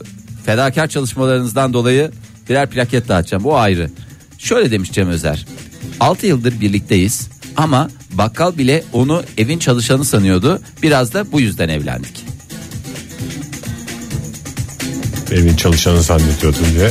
[0.47, 2.11] fedakar çalışmalarınızdan dolayı
[2.49, 3.45] birer plaket dağıtacağım.
[3.45, 3.91] Bu ayrı.
[4.39, 5.47] Şöyle demiş Cem Özer.
[6.01, 10.61] 6 yıldır birlikteyiz ama bakkal bile onu evin çalışanı sanıyordu.
[10.83, 12.25] Biraz da bu yüzden evlendik.
[15.33, 16.91] Evin çalışanı zannediyordum diye.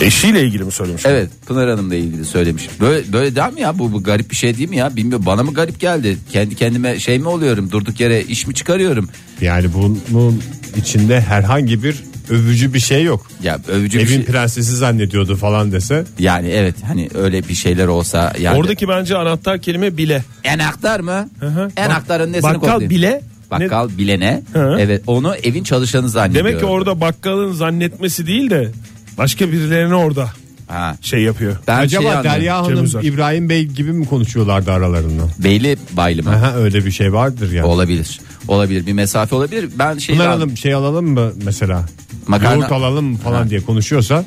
[0.00, 1.02] Eşiyle ilgili mi söylemiş?
[1.06, 2.68] Evet Pınar Hanım'la ilgili söylemiş.
[2.80, 4.96] Böyle, böyle der mi ya bu, bu garip bir şey değil mi ya?
[4.96, 6.16] Bilmiyorum bana mı garip geldi?
[6.32, 7.70] Kendi kendime şey mi oluyorum?
[7.70, 9.08] Durduk yere iş mi çıkarıyorum?
[9.40, 10.42] Yani bunun
[10.76, 13.26] içinde herhangi bir övücü bir şey yok.
[13.42, 14.24] Ya övücü bir Evin şey.
[14.24, 16.04] prensesi zannediyordu falan dese.
[16.18, 18.58] Yani evet hani öyle bir şeyler olsa yani.
[18.58, 20.24] Oradaki bence anahtar kelime bile.
[20.44, 21.28] Enaktar mı?
[21.40, 21.70] hı.
[21.76, 22.90] Enaktarın nesini Bakkal kodlayayım?
[22.90, 23.22] bile.
[23.50, 24.42] Bakkal bilene.
[24.52, 24.76] Hı.
[24.80, 26.44] Evet onu evin çalışanı zannediyor.
[26.44, 28.70] Demek ki orada bakkalın zannetmesi değil de
[29.18, 30.30] başka birilerine orada
[30.68, 30.96] Ha.
[31.00, 31.56] şey yapıyor.
[31.66, 32.40] Ben Acaba şeyi anlıyorum.
[32.40, 33.06] Derya Cem Hanım.
[33.06, 35.22] İbrahim Bey gibi mi konuşuyorlardı aralarında?
[35.38, 36.30] Beyli baylı mı?
[36.30, 37.66] Aha, öyle bir şey vardır yani.
[37.66, 38.20] Olabilir.
[38.48, 38.86] Olabilir.
[38.86, 39.68] Bir mesafe olabilir.
[39.78, 41.84] Ben şey Pınar Hanım şey alalım mı mesela?
[42.28, 43.50] Makarna- Yoğurt alalım mı falan Ha.
[43.50, 44.24] diye konuşuyorsa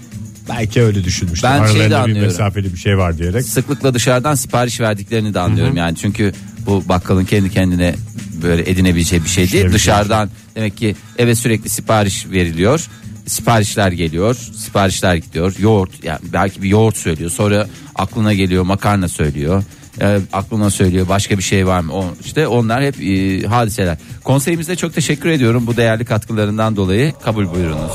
[0.49, 1.47] belki öyle düşünmüştür.
[1.47, 2.23] Ben şeyi de Aralarında bir anlıyorum.
[2.32, 3.43] mesafeli bir şey var diyerek.
[3.45, 5.95] sıklıkla dışarıdan sipariş verdiklerini de anlıyorum yani.
[5.97, 6.34] Çünkü
[6.65, 7.95] bu bakkalın kendi kendine
[8.43, 9.47] böyle edinebileceği bir şey değil.
[9.52, 12.88] Düşünebileceği Dışarıdan demek ki eve sürekli sipariş veriliyor.
[13.29, 15.55] Siparişler geliyor, siparişler gidiyor.
[15.59, 17.29] Yoğurt, yani belki bir yoğurt söylüyor.
[17.29, 19.63] Sonra aklına geliyor makarna söylüyor.
[20.01, 21.93] Ee, aklına söylüyor başka bir şey var mı?
[21.93, 23.97] O, işte onlar hep e, hadiseler.
[24.23, 27.13] Konseyimize çok teşekkür ediyorum bu değerli katkılarından dolayı.
[27.23, 27.91] Kabul buyurunuz.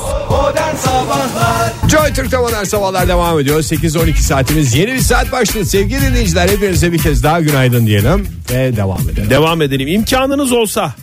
[1.91, 3.59] Joy Türk'te modern sabahlar devam ediyor.
[3.59, 5.65] 8-12 saatimiz yeni bir saat başladı.
[5.65, 9.29] Sevgili dinleyiciler hepinize bir kez daha günaydın diyelim ve devam edelim.
[9.29, 9.87] Devam edelim.
[9.87, 10.95] İmkanınız olsa,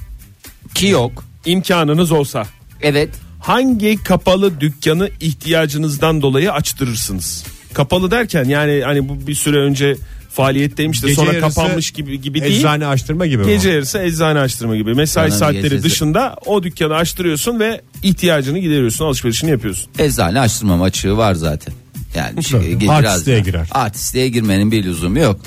[0.75, 1.25] Ki yok.
[1.45, 2.45] imkanınız olsa
[2.83, 3.11] Evet.
[3.43, 7.45] Hangi kapalı dükkanı ihtiyacınızdan dolayı açtırırsınız?
[7.75, 9.97] Kapalı derken yani hani bu bir süre önce
[10.31, 12.59] faaliyetteymiş de Gece sonra yarısı kapanmış gibi gibi değil.
[12.59, 13.75] Eczane açtırma gibi Gece mi?
[13.75, 14.95] yarısı eczane açtırma gibi.
[14.95, 15.83] Mesai bir saatleri gecesi.
[15.83, 19.91] dışında o dükkanı açtırıyorsun ve ihtiyacını gideriyorsun, alışverişini yapıyorsun.
[19.99, 21.75] Eczane açtırmam açığı var zaten.
[22.15, 23.69] Yani şey, artistliğe girer.
[23.71, 25.41] Artistliğe girmenin bir lüzumu yok.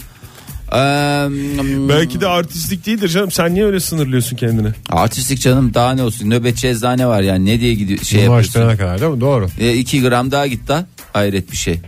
[0.73, 0.77] Ee,
[1.89, 3.31] Belki de artistlik değildir canım.
[3.31, 4.67] Sen niye öyle sınırlıyorsun kendini?
[4.89, 8.77] artistlik canım daha ne olsun nöbetçi eczane var yani ne diye gidiyor şey Bunu yapıyorsun.
[8.77, 9.21] kadar değil mi?
[9.21, 9.47] Doğru.
[9.59, 11.79] E, iki gram daha git lan hayret bir şey.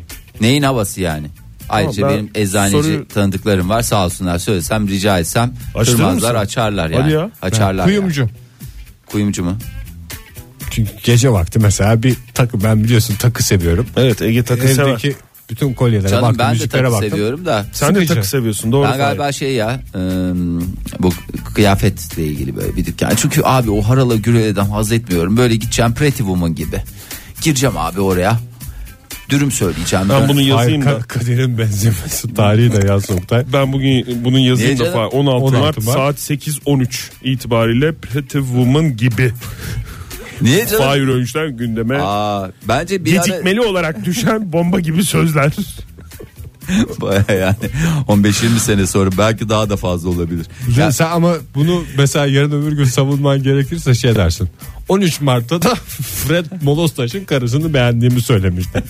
[0.42, 1.28] Neyin havası yani?
[1.70, 6.36] Ayrıca ben benim eczaneci soruyu- tanıdıklarım var sağ olsunlar söylesem rica etsem Açtırır kırmazlar mısın?
[6.46, 7.14] açarlar Hadi yani.
[7.14, 7.32] ya.
[7.42, 7.86] Açarlar.
[7.86, 8.22] Kuyumcu.
[8.22, 8.32] yani.
[9.06, 9.58] Kuyumcu mu?
[10.72, 13.88] Çünkü gece vakti mesela bir takı ben biliyorsun takı seviyorum.
[13.98, 14.90] Evet Ege takı sever.
[14.90, 15.16] Evdeki
[15.50, 17.10] bütün kolyelere Canım baktım, ben de takı baktım.
[17.10, 17.66] seviyorum da.
[17.74, 18.14] Sen de Sıkıcı.
[18.16, 18.88] takı seviyorsun doğru.
[18.92, 20.36] Ben galiba şey ya ıı,
[21.00, 21.10] bu
[21.56, 23.12] kıyafetle ilgili böyle bir dükkan.
[23.16, 25.38] Çünkü abi o harala güreleden haz etmiyorum.
[25.38, 26.82] Böyle gideceğim Pretty Woman gibi.
[27.42, 28.40] Gireceğim abi oraya.
[29.30, 30.06] Dürüm söyleyeceğim.
[30.10, 31.04] Ben bunu yazayım Hayır, da.
[31.04, 33.46] Ka- Kadir'in benzemesi tarihi de yaz Oktay.
[33.54, 34.94] Ben bugün bunun yazayım Niye da canım?
[34.98, 35.10] falan.
[35.12, 35.96] 16, 16 Mart, Mart.
[35.98, 39.34] saat 8.13 itibariyle Pretty Woman gibi.
[40.42, 40.84] Niye canım?
[40.84, 45.52] Fahir Öğünç'ten gündeme Aa, bence bir ara gecikmeli olarak düşen bomba gibi sözler.
[47.02, 47.56] Baya yani
[48.08, 50.46] 15-20 sene sonra belki daha da fazla olabilir.
[50.78, 54.50] Ya, Sen ama bunu mesela yarın öbür gün savunman gerekirse şey dersin.
[54.90, 55.76] 13 Mart'ta da
[56.26, 58.84] Fred Molostaş'ın karısını beğendiğimi söylemişti.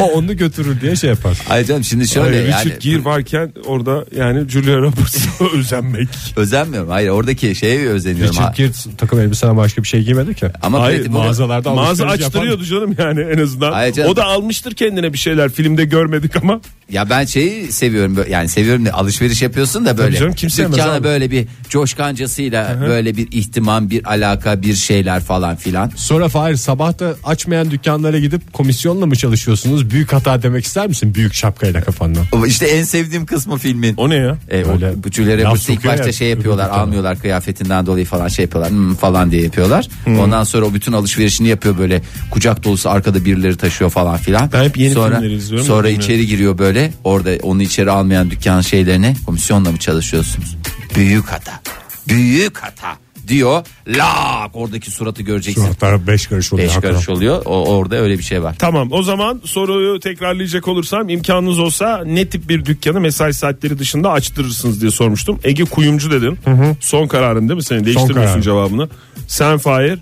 [0.00, 1.38] o onu götürür diye şey yapar.
[1.50, 6.08] Ay canım şimdi şöyle Hayır, yani Richard Gere varken orada yani Julia Roberts'a özenmek.
[6.36, 6.90] özenmiyorum.
[6.90, 8.32] Hayır oradaki şeye özeniyorum.
[8.34, 8.52] Richard Ha.
[8.56, 10.46] Gere takım elbiseden başka bir şey giymedi ki.
[10.62, 13.72] Ama Hayır, Woman- mağazalarda Mağaza açtırıyordu canım yani en azından.
[13.72, 14.10] Hayır canım.
[14.10, 16.60] O da almıştır kendine bir şeyler filmde görmedik ama.
[16.90, 20.08] Ya ben şeyi seviyorum yani seviyorum de alışveriş yapıyorsun da böyle.
[20.10, 25.20] Tabii canım, kim sevmez Dükkana böyle bir coşkancasıyla böyle bir ihtimam bir alaka bir şeyler
[25.30, 25.90] falan filan.
[25.96, 29.90] Sonra Fahir sabah da açmayan dükkanlara gidip komisyonla mı çalışıyorsunuz?
[29.90, 31.14] Büyük hata demek ister misin?
[31.14, 32.24] Büyük şapkayla kafandan.
[32.32, 33.94] O İşte en sevdiğim kısmı filmin.
[33.96, 34.38] O ne ya?
[34.50, 34.68] E, o
[35.04, 38.42] bu Julia laf Roberts ilk başta ya, şey yapıyorlar öbür almıyorlar kıyafetinden dolayı falan şey
[38.42, 39.88] yapıyorlar "Hmm," falan diye yapıyorlar.
[40.06, 44.50] Ondan sonra o bütün alışverişini yapıyor böyle kucak dolusu arkada birileri taşıyor falan filan.
[44.52, 46.04] Ben hep yeni sonra, filmleri izliyorum Sonra bilmiyorum.
[46.04, 50.56] içeri giriyor böyle orada onu içeri almayan dükkan şeylerine komisyonla mı çalışıyorsunuz?
[50.96, 51.60] Büyük hata
[52.08, 52.96] büyük hata
[53.30, 55.64] diyor lak oradaki suratı göreceksin.
[55.64, 56.68] Suratlar 5 karış oluyor.
[56.68, 56.94] Beş hakikaten.
[56.94, 58.56] karış oluyor o, orada öyle bir şey var.
[58.58, 64.10] Tamam o zaman soruyu tekrarlayacak olursam imkanınız olsa ne tip bir dükkanı mesai saatleri dışında
[64.12, 65.40] açtırırsınız diye sormuştum.
[65.44, 66.38] Ege kuyumcu dedin.
[66.80, 67.84] Son kararın değil mi senin?
[67.84, 68.88] Değiştirmiyorsun cevabını.
[69.28, 69.98] Sen Fahir.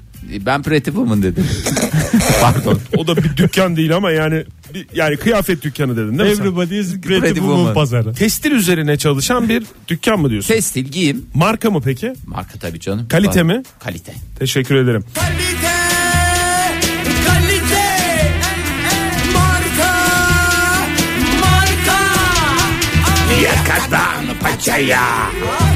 [0.47, 1.47] Ben Pretty Woman dedim.
[2.43, 2.81] Pardon.
[2.97, 6.43] O da bir dükkan değil ama yani bir- yani kıyafet dükkanı dedin değil mi sen?
[6.45, 7.75] Everybody's Pretty, Pretty Woman Woman.
[7.75, 8.15] pazarı.
[8.15, 10.55] Testil üzerine çalışan bir dükkan mı diyorsun?
[10.55, 12.13] Testil giyim Marka mı peki?
[12.27, 13.09] marka tabii canım.
[13.09, 13.63] Kalite mi?
[13.79, 14.13] Kalite.
[14.39, 15.05] Teşekkür ederim.
[15.15, 15.69] Kalite
[17.27, 17.89] Kalite
[19.35, 19.93] Marka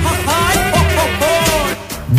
[0.05, 0.22] Marka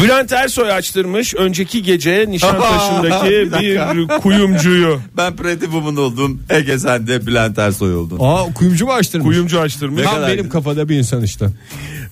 [0.01, 4.99] Bülent Ersoy açtırmış önceki gece Nişantaşı'ndaki Bir bir kuyumcuyu.
[5.17, 6.41] Ben Pretty Woman oldum.
[6.49, 8.17] Ege sen de Bülent Ersoy oldun.
[8.21, 9.25] Aa kuyumcu mu açtırmış?
[9.27, 10.03] Kuyumcu açtırmış.
[10.03, 11.45] Tam benim kafada bir insan işte.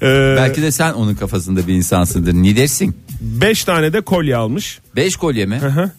[0.02, 2.34] Ee, Belki de sen onun kafasında bir insansındır.
[2.34, 2.96] Ne dersin?
[3.22, 4.80] beş tane de kolye almış.
[4.96, 5.56] Beş kolye mi?
[5.58, 5.92] hı.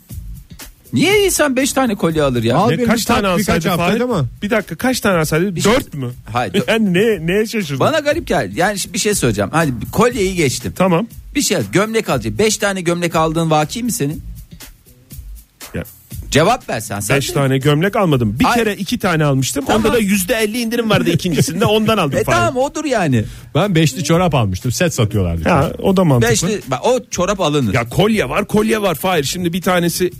[0.93, 2.57] Niye insan beş tane kolye alır ya?
[2.57, 4.01] Al Ne, kaç tak- tane birkaç alsaydı hafta Fahir?
[4.01, 4.29] değil mi?
[4.43, 5.61] Bir dakika kaç tane alsaydı?
[5.61, 6.11] şey- Dört mü?
[6.33, 6.69] Hayır, dört.
[6.69, 7.81] Yani ne, neye şaşırdın?
[7.81, 8.53] Bana garip geldi.
[8.57, 9.51] Yani bir şey söyleyeceğim.
[9.53, 10.73] Hadi bir kolyeyi geçtim.
[10.77, 11.07] Tamam.
[11.35, 12.39] Bir şey gömlek alacak.
[12.39, 14.23] Beş tane gömlek aldığın vaki mi senin?
[16.31, 17.01] Cevap versen.
[17.01, 18.37] Sen beş de- tane gömlek almadım.
[18.41, 18.55] Bir Ay.
[18.55, 19.65] kere iki tane almıştım.
[19.67, 19.85] Tamam.
[19.85, 22.19] Onda da yüzde elli indirim vardı ikincisinde ondan aldım.
[22.23, 23.25] E tamam odur yani.
[23.55, 24.73] Ben beşli çorap almıştım.
[24.73, 25.49] Set satıyorlardı.
[25.49, 26.33] Ya, o da mantıklı.
[26.33, 27.75] Beşli, bak, o çorap alınır.
[27.75, 29.25] Ya kolye var kolye var Fahir.
[29.25, 30.11] Şimdi bir tanesi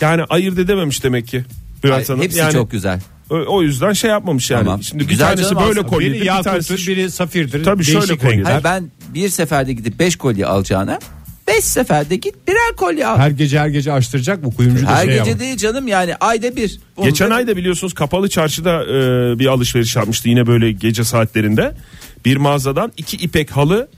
[0.00, 1.44] yani ayırt edememiş demek ki.
[1.84, 2.22] Bülent Ay, Hanım.
[2.22, 3.00] hepsi yani, çok güzel.
[3.30, 4.64] O, o yüzden şey yapmamış yani.
[4.64, 4.82] Tamam.
[4.82, 5.86] Şimdi bir Güzel tanesi canım böyle aslında.
[5.86, 7.64] kolye, Biri bir tanesi yakuttur, biri safirdir.
[7.64, 8.44] Tabii şöyle Değişik renkler.
[8.50, 10.98] Hayır, ben bir seferde gidip beş kolye alacağına
[11.56, 13.18] beş seferde git birer kolye al.
[13.18, 14.54] Her, Her gece her gece açtıracak mı?
[14.54, 15.40] Kuyumcu da şey gece yapar.
[15.40, 16.80] değil canım yani ayda bir.
[16.96, 21.04] Onu Geçen da- ay da biliyorsunuz kapalı çarşıda e, bir alışveriş yapmıştı yine böyle gece
[21.04, 21.74] saatlerinde.
[22.24, 23.88] Bir mağazadan iki ipek halı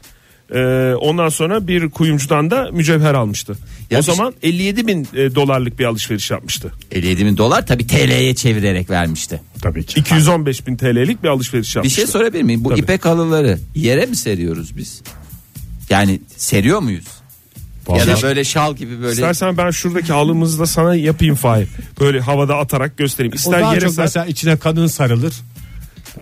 [0.54, 0.58] e,
[1.00, 3.56] ondan sonra bir kuyumcudan da mücevher almıştı.
[3.90, 6.72] Ya o bir- zaman 57 bin e, dolarlık bir alışveriş yapmıştı.
[6.92, 9.40] 57 bin dolar tabii TL'ye çevirerek vermişti.
[9.62, 10.00] Tabii ki.
[10.00, 11.96] 215 bin TL'lik bir alışveriş Bir yapmıştı.
[12.00, 12.64] şey sorabilir miyim?
[12.64, 12.80] Bu Tabii.
[12.80, 15.02] ipek halıları yere mi seriyoruz biz?
[15.90, 17.04] Yani seriyor muyuz?
[17.88, 19.12] Ya da böyle şal gibi böyle.
[19.12, 21.68] İstersen ben şuradaki halımızı da sana yapayım Fahir.
[22.00, 23.32] Böyle havada atarak göstereyim.
[23.32, 25.34] O İster daha yere çok ser, mesela içine kadın sarılır.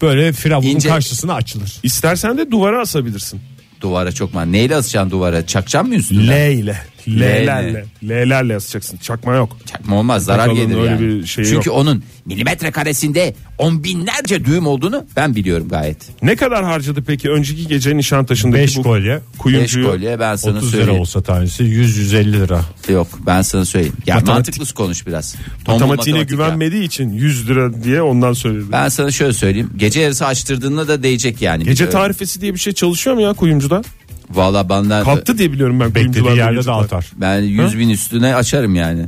[0.03, 1.79] Böyle firavunun İnce- karşısına açılır.
[1.83, 3.40] istersen de duvara asabilirsin.
[3.81, 4.53] Duvara çok man.
[4.53, 5.46] Neyle asacaksın duvara?
[5.46, 6.51] Çakacağım mı üstüne?
[6.51, 6.83] L ile.
[7.09, 7.85] L'lerle.
[8.09, 8.97] L'lerle asacaksın.
[8.97, 9.57] Çakma yok.
[9.67, 11.01] Çakma olmaz zarar Bakalım gelir öyle yani.
[11.01, 11.79] bir şey Çünkü yok.
[11.79, 15.97] onun milimetre karesinde on binlerce düğüm olduğunu ben biliyorum gayet.
[16.23, 19.15] Ne kadar harcadı peki önceki gece Nişantaşı'ndaki 5 bu kolye.
[19.15, 19.87] 5 kuyumcuyu?
[19.87, 21.01] kolye ben sana 30 lira söyleyeyim.
[21.01, 22.61] olsa tanesi 100-150 lira.
[22.89, 23.97] Yok ben sana söyleyeyim.
[24.07, 25.35] Ya Matematik- mantıklı konuş biraz.
[25.65, 26.47] Tombul Matematiğine matematik ya.
[26.47, 28.65] güvenmediği için 100 lira diye ondan söyledi.
[28.73, 29.71] Ben sana şöyle söyleyeyim.
[29.77, 31.65] Gece yarısı açtırdığında da değecek yani.
[31.65, 33.83] Gece tarifesi diye bir şey çalışıyor mu ya kuyumcuda?
[34.31, 37.07] Valla benden Kalktı diye biliyorum ben Beklediği kuyumcularda yerde gece dağıtar.
[37.16, 39.07] ben 100 bin üstüne açarım yani.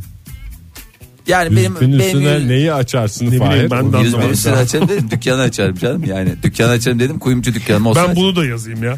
[1.27, 3.71] Yani benim, Benim, benim üstüne yüz- neyi açarsın bileyim Fahir?
[3.71, 4.31] ben de yüz bin anlamadım.
[4.33, 6.35] üstüne açarım dedim dükkanı açarım canım yani.
[6.43, 8.09] Dükkanı açarım dedim kuyumcu dükkanım olsa.
[8.09, 8.97] Ben bunu da yazayım ya.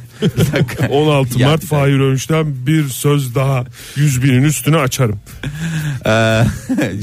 [0.90, 1.66] 16 Ya, Mart bir.
[1.66, 3.64] Fahir Önç'ten bir söz daha
[3.96, 5.18] 100 binin üstüne açarım.
[6.06, 6.42] Ee,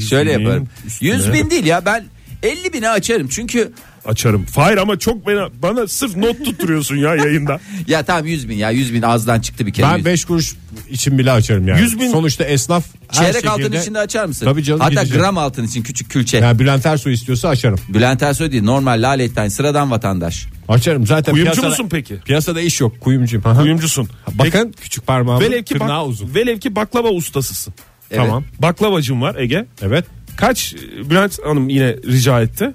[0.10, 0.68] şöyle binin yaparım.
[0.86, 1.08] üstüne.
[1.10, 2.04] 100 bin değil ya ben
[2.42, 3.72] 50 bine açarım çünkü
[4.04, 4.44] Açarım.
[4.44, 7.60] Fahir ama çok bana, bana sırf not tutturuyorsun ya yayında.
[7.86, 9.86] ya tamam 100 bin ya 100 bin ağızdan çıktı bir kere.
[9.86, 10.54] Ben Yüz- 5 kuruş
[10.90, 11.80] için bile açarım yani.
[11.80, 14.46] 100 bin- Sonuçta esnaf her Çeyrek altın şekilde- içinde açar mısın?
[14.46, 15.20] Tabii canım, Hatta gidecek.
[15.20, 16.38] gram altın için küçük külçe.
[16.38, 17.78] Yani Bülent Ersoy istiyorsa açarım.
[17.88, 20.46] Bülent Ersoy değil normal laletten sıradan vatandaş.
[20.68, 21.32] Açarım zaten.
[21.32, 22.16] Kuyumcu piyasada, musun peki?
[22.24, 23.46] Piyasada iş yok kuyumcuyum.
[23.46, 23.60] Aha.
[23.62, 24.08] Kuyumcusun.
[24.34, 26.34] Bakın küçük parmağımın Velev ki, tırnağı bak, uzun.
[26.34, 27.74] velev ki baklava ustasısın.
[28.10, 28.24] Evet.
[28.26, 28.44] Tamam.
[28.58, 29.66] Baklavacım var Ege.
[29.82, 30.04] Evet.
[30.36, 30.74] Kaç
[31.10, 32.70] Bülent Hanım yine rica etti.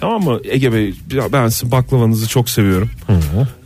[0.00, 0.94] Tamam mı Ege Bey
[1.32, 2.90] ben sizin baklavanızı çok seviyorum.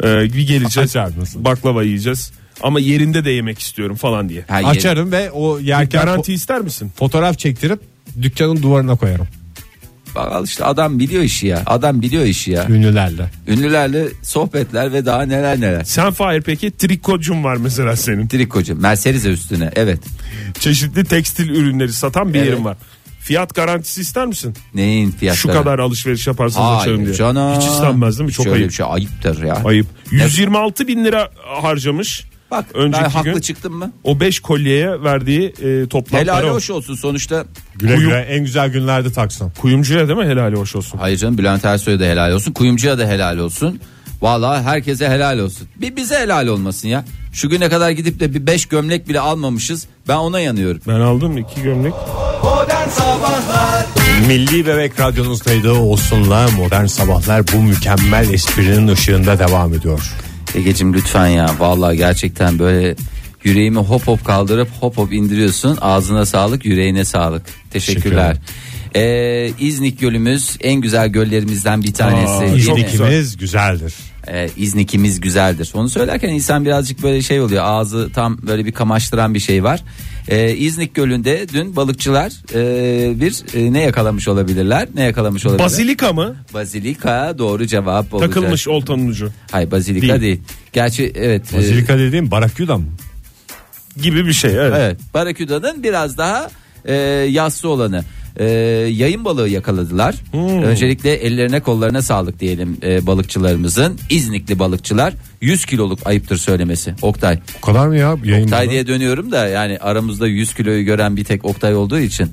[0.05, 0.95] Ee, bir geleceğiz
[1.35, 2.33] baklava yiyeceğiz.
[2.63, 4.45] Ama yerinde de yemek istiyorum falan diye.
[4.49, 6.93] Ha, Açarım ve o Bir yerken garanti ister misin?
[6.97, 7.81] fotoğraf çektirip
[8.23, 9.29] dükkanın duvarına koyarım.
[10.15, 11.63] Bak al işte adam biliyor işi ya.
[11.67, 12.67] Adam biliyor işi ya.
[12.69, 13.31] Ünlülerle.
[13.49, 15.85] Ünlülerle sohbetler ve daha neler neler.
[15.85, 18.29] Sen Fahir peki trikocun var mesela senin.
[18.29, 18.77] Trikocu.
[18.77, 19.71] Mercedes üstüne.
[19.77, 19.99] Evet.
[20.61, 22.49] Çeşitli tekstil ürünleri satan bir Evet.
[22.51, 22.77] yerin var.
[23.31, 24.55] Fiyat garantisi ister misin?
[24.75, 25.41] Neyin fiyatları?
[25.41, 27.17] Şu kadar alışveriş yaparsanız açarım Hayır diye.
[27.17, 27.57] canım.
[27.61, 28.33] Hiç istenmez değil mi?
[28.33, 28.69] Çok Şöyle ayıp.
[28.69, 29.55] bir şey ayıptır ya.
[29.65, 29.87] Ayıp.
[30.11, 31.31] 126 bin lira
[31.63, 32.25] harcamış.
[32.51, 33.93] Bak Önceki ben haklı gün çıktım mı?
[34.05, 37.45] o 5 kolyeye verdiği e, toplam Helal para hoş olsun sonuçta.
[37.77, 39.53] Güle Kuyum- güle en güzel günlerde taksın.
[39.61, 40.99] Kuyumcuya değil mi helali hoş olsun.
[40.99, 42.53] Hayır canım Bülent Ersoy'a da helal olsun.
[42.53, 43.81] Kuyumcuya da helal olsun.
[44.23, 45.69] Vallahi herkese helal olsun.
[45.77, 47.05] Bir bize helal olmasın ya.
[47.33, 49.87] Şu güne kadar gidip de bir beş gömlek bile almamışız.
[50.09, 50.81] Ben ona yanıyorum.
[50.89, 51.93] Ben aldım iki gömlek.
[52.43, 53.87] Modern Sabahlar
[54.29, 60.13] Milli Bebek Radyonuzdaydı Olsun'la Modern Sabahlar bu mükemmel esprinin ışığında devam ediyor.
[60.55, 61.51] Egeciğim lütfen ya.
[61.59, 62.97] Vallahi gerçekten böyle
[63.45, 65.79] yüreğimi hop hop kaldırıp hop hop indiriyorsun.
[65.81, 67.43] Ağzına sağlık, yüreğine sağlık.
[67.71, 68.37] Teşekkürler.
[68.97, 72.33] Ee, İznik Gölümüz en güzel göllerimizden bir tanesi.
[72.33, 73.95] Aa, İznikimiz güzeldir.
[74.29, 75.71] Ee, İznik'imiz güzeldir.
[75.75, 77.65] Onu söylerken insan birazcık böyle şey oluyor.
[77.67, 79.83] Ağzı tam böyle bir kamaştıran bir şey var.
[80.29, 84.89] Ee, İznik Gölü'nde dün balıkçılar e, bir e, ne yakalamış olabilirler?
[84.95, 85.67] Ne yakalamış olabilirler?
[85.67, 86.37] Bazilika mı?
[86.55, 88.33] Bazilika doğru cevap olacak.
[88.33, 90.21] Takılmış oltanın ucu Hayır bazilika Değil.
[90.21, 90.41] değil.
[90.73, 91.55] Gerçi evet.
[91.55, 92.85] e, Bazilika dediğim Barakyuda mı?
[94.03, 94.51] gibi bir şey.
[94.55, 94.73] Evet.
[94.77, 95.01] Evet.
[95.15, 96.51] Barakuda'nın biraz daha
[96.85, 96.95] e,
[97.31, 98.05] yassı olanı.
[98.37, 98.45] E,
[98.91, 100.15] yayın balığı yakaladılar.
[100.31, 100.63] Hmm.
[100.63, 103.99] Öncelikle ellerine kollarına sağlık diyelim e, balıkçılarımızın.
[104.11, 106.95] İznikli balıkçılar 100 kiloluk ayıptır söylemesi.
[107.03, 107.39] Oktay.
[107.63, 108.17] O kadar mı ya?
[108.25, 112.31] Yayın Oktay diye dönüyorum da yani aramızda 100 kiloyu gören bir tek Oktay olduğu için.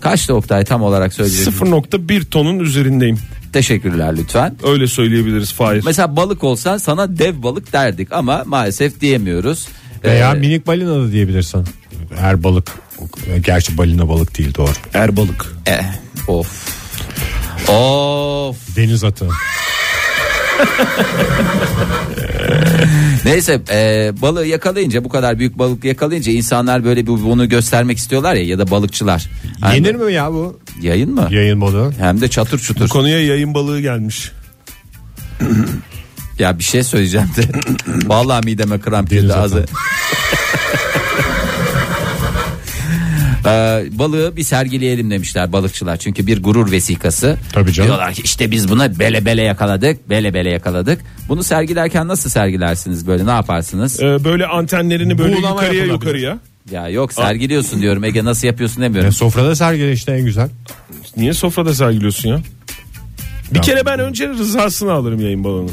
[0.00, 1.52] Kaçtı Oktay tam olarak söyleyeceğim.
[1.52, 3.18] 0.1 tonun üzerindeyim.
[3.52, 4.56] Teşekkürler lütfen.
[4.64, 5.82] Öyle söyleyebiliriz Fahir.
[5.84, 9.68] Mesela balık olsan sana dev balık derdik ama maalesef diyemiyoruz.
[10.04, 11.64] Veya Ee, minik balina da diyebilirsin.
[12.16, 12.72] Her balık.
[13.44, 14.70] Gerçi balina balık değil doğru.
[14.94, 15.46] Er balık.
[15.66, 15.84] eh,
[16.28, 16.68] of.
[17.68, 18.76] Of.
[18.76, 19.28] Deniz atı.
[23.24, 28.34] Neyse e, balığı yakalayınca bu kadar büyük balık yakalayınca insanlar böyle bir bunu göstermek istiyorlar
[28.34, 29.30] ya ya da balıkçılar.
[29.74, 31.28] Yenir mi ya bu Yayın mı?
[31.30, 31.92] yayın balığı?
[31.98, 32.88] Hem de çatır Bu çutur.
[32.88, 34.32] konuya yayın balığı gelmiş.
[36.38, 37.42] Ya bir şey söyleyeceğim de.
[38.08, 39.64] Vallahi mideme kramp girdi atan.
[43.48, 47.36] Ee, balığı bir sergileyelim demişler balıkçılar çünkü bir gurur vesikası.
[47.52, 47.88] Tabii canım.
[47.88, 51.00] Diyorlar ki işte biz buna bele bele yakaladık bele bele yakaladık.
[51.28, 54.00] Bunu sergilerken nasıl sergilersiniz böyle ne yaparsınız?
[54.02, 55.92] Ee, böyle antenlerini böyle Buğulama yukarıya yapılabilir.
[55.92, 56.38] yukarıya.
[56.72, 59.08] Ya yok sergiliyorsun diyorum Ege nasıl yapıyorsun demiyorum.
[59.08, 60.48] E, sofrada sergile işte en güzel.
[61.16, 62.40] Niye sofrada sergiliyorsun ya?
[63.50, 65.72] Bir Ya, kere ben önce rızasını alırım yayın balığının.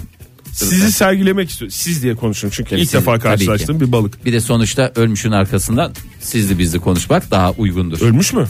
[0.55, 1.75] Sizi sergilemek istiyorum.
[1.77, 4.25] Siz diye konuşun çünkü ilk siz- defa karşılaştığım bir balık.
[4.25, 5.91] Bir de sonuçta ölmüşün arkasından
[6.21, 8.01] sizli bizli konuşmak daha uygundur.
[8.01, 8.47] Ölmüş mü?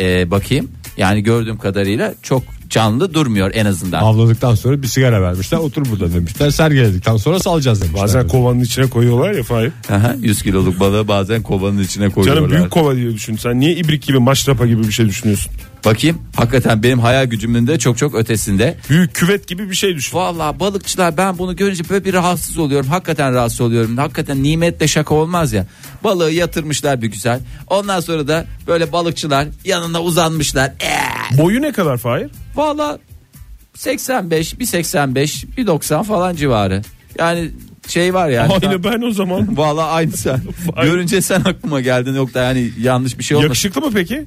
[0.00, 0.68] Ee, bakayım.
[0.96, 4.00] Yani gördüğüm kadarıyla çok canlı durmuyor en azından.
[4.02, 5.58] Avladıktan sonra bir sigara vermişler.
[5.58, 6.50] Otur burada demişler.
[6.50, 8.02] Sergiledikten sonra salacağız demişler.
[8.02, 9.72] Bazen kovanın içine koyuyorlar ya Fahir.
[9.90, 12.42] Aha, 100 kiloluk balığı bazen kovanın içine koyuyorlar.
[12.42, 13.36] Canım büyük kova diye düşün.
[13.36, 15.52] Sen niye ibrik gibi maşrapa gibi bir şey düşünüyorsun?
[15.84, 18.76] Bakayım hakikaten benim hayal gücümün de çok çok ötesinde.
[18.90, 20.16] Büyük küvet gibi bir şey düşün.
[20.18, 22.88] Vallahi balıkçılar ben bunu görünce böyle bir rahatsız oluyorum.
[22.88, 23.96] Hakikaten rahatsız oluyorum.
[23.96, 25.66] Hakikaten nimetle şaka olmaz ya.
[26.04, 27.40] Balığı yatırmışlar bir güzel.
[27.66, 30.66] Ondan sonra da böyle balıkçılar yanına uzanmışlar.
[30.68, 32.30] Ee, Boyu ne kadar Fahir?
[32.54, 32.98] Vallahi
[33.74, 36.82] 85 bir 85 bir 90 falan civarı.
[37.18, 37.50] Yani
[37.88, 38.52] şey var yani.
[38.52, 39.56] Aynı ben o zaman.
[39.56, 40.40] Vallahi aynı sen.
[40.82, 43.48] Görünce sen aklıma geldin yok da yani yanlış bir şey olmasın.
[43.48, 44.26] Yakışıklı mı peki?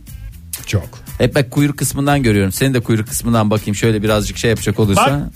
[0.66, 0.90] Çok.
[1.18, 2.52] Hep ben kuyruk kısmından görüyorum.
[2.52, 5.30] Senin de kuyruk kısmından bakayım şöyle birazcık şey yapacak olursa.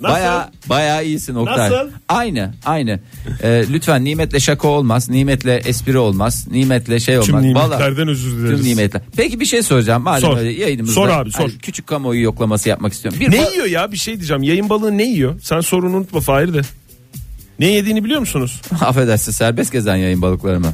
[0.00, 0.10] Bak.
[0.12, 1.70] Baya baya iyisin Oktay.
[1.70, 1.90] Nasıl?
[2.08, 3.00] Aynı aynı.
[3.42, 5.08] Ee, lütfen nimetle şaka olmaz.
[5.10, 6.46] Nimetle espri olmaz.
[6.50, 7.26] Nimetle şey olmaz.
[7.26, 8.60] Tüm Vallahi- nimetlerden özür dileriz.
[8.60, 9.02] Tüm nimetler.
[9.16, 10.02] Peki bir şey soracağım.
[10.02, 10.36] Madem Sor.
[10.36, 10.94] öyle yayınımızda.
[10.94, 11.40] Sor abi, sor.
[11.40, 13.20] hani küçük kamuoyu yoklaması yapmak istiyorum.
[13.20, 14.42] Bir Ne ba- yiyor ya bir şey diyeceğim.
[14.42, 15.40] Yayın balığı ne yiyor?
[15.40, 16.60] Sen sorunu unutma Fahir de.
[17.58, 18.60] Ne yediğini biliyor musunuz?
[18.80, 20.72] Affedersin serbest gezen yayın balıkları mı?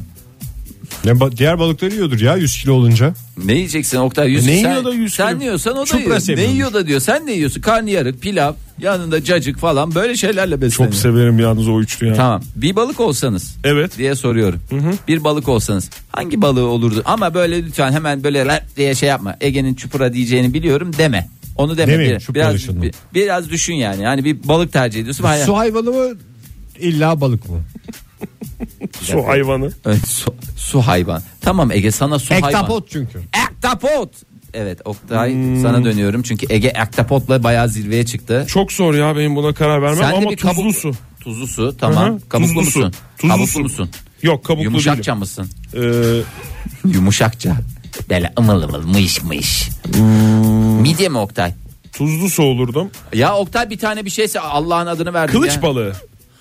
[1.05, 3.13] Ne ba- diğer balıkları yiyordur ya 100 kilo olunca.
[3.45, 4.31] Ne yiyeceksin Oktay?
[4.31, 5.39] Yüz, E ne sen, yiyor da yüz Sen kilo?
[5.39, 6.15] ne yiyorsan o da Çupra yiyor.
[6.15, 6.53] Ne seviyormuş.
[6.55, 6.99] yiyor da diyor.
[6.99, 7.61] Sen ne yiyorsun?
[7.61, 10.93] Karnıyarık, pilav, yanında cacık falan böyle şeylerle besleniyor.
[10.93, 12.13] Çok severim yalnız o üçlü ya.
[12.13, 12.41] Tamam.
[12.55, 13.97] Bir balık olsanız Evet.
[13.97, 14.59] diye soruyorum.
[15.07, 17.01] Bir balık olsanız hangi balığı olurdu?
[17.05, 19.35] Ama böyle lütfen hemen böyle lap diye şey yapma.
[19.41, 21.29] Ege'nin çupra diyeceğini biliyorum deme.
[21.55, 21.91] Onu deme.
[21.93, 22.81] Demeyeyim, Bir- çupra biraz, dışında.
[22.81, 24.03] bir- biraz düşün yani.
[24.03, 25.23] Yani bir balık tercih ediyorsun.
[25.23, 25.45] Hayır.
[25.45, 26.05] Su hayvanı mı
[26.79, 27.57] illa balık mı?
[29.01, 29.71] Su hayvanı.
[29.85, 31.21] Evet, su, su hayvan.
[31.41, 32.49] Tamam Ege sana su hayvan.
[32.49, 33.21] Ektapot çünkü.
[33.51, 34.09] Ektapot.
[34.53, 35.61] Evet Oktay Hmm.
[35.61, 38.45] sana dönüyorum çünkü Ege ektapotla bayağı zirveye çıktı.
[38.47, 40.91] Çok zor ya benim buna karar vermem Sen de ama bir tuzlu kabuk- su.
[41.19, 42.09] Tuzlu su tamam.
[42.09, 42.79] Hı hı, Kabuklu tuzlu su.
[42.79, 42.93] musun?
[43.17, 43.59] Tuzlu Kabuklu su.
[43.59, 43.89] musun?
[44.23, 45.19] Yok kabuklu Yumuşakça değilim.
[45.19, 45.49] mısın?
[45.75, 46.21] Ee,
[46.93, 47.55] Yumuşakça.
[48.09, 49.69] Böyle ımıl ımıl mış mış.
[49.95, 50.81] Hmm.
[50.81, 51.53] Midye mi Oktay?
[51.93, 52.89] tuzlu su olurdum.
[53.13, 55.61] Ya Oktay bir tane bir şeyse Allah'ın adını verdim Kılıç ya.
[55.61, 55.93] balığı.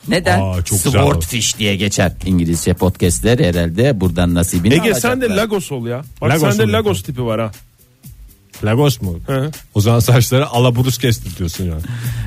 [0.08, 0.40] Neden?
[0.40, 5.36] Aa, çok güzel Swordfish diye geçer İngilizce podcastler herhalde buradan nasibini Ege sen de alacaklar.
[5.36, 6.02] Lagos ol ya.
[6.20, 6.72] Bak Lagos sende olayım.
[6.72, 7.50] Lagos tipi var ha.
[8.64, 9.18] Lagos mu?
[9.26, 9.50] Hı.
[9.74, 11.82] O zaman saçları alaburus kestir diyorsun yani.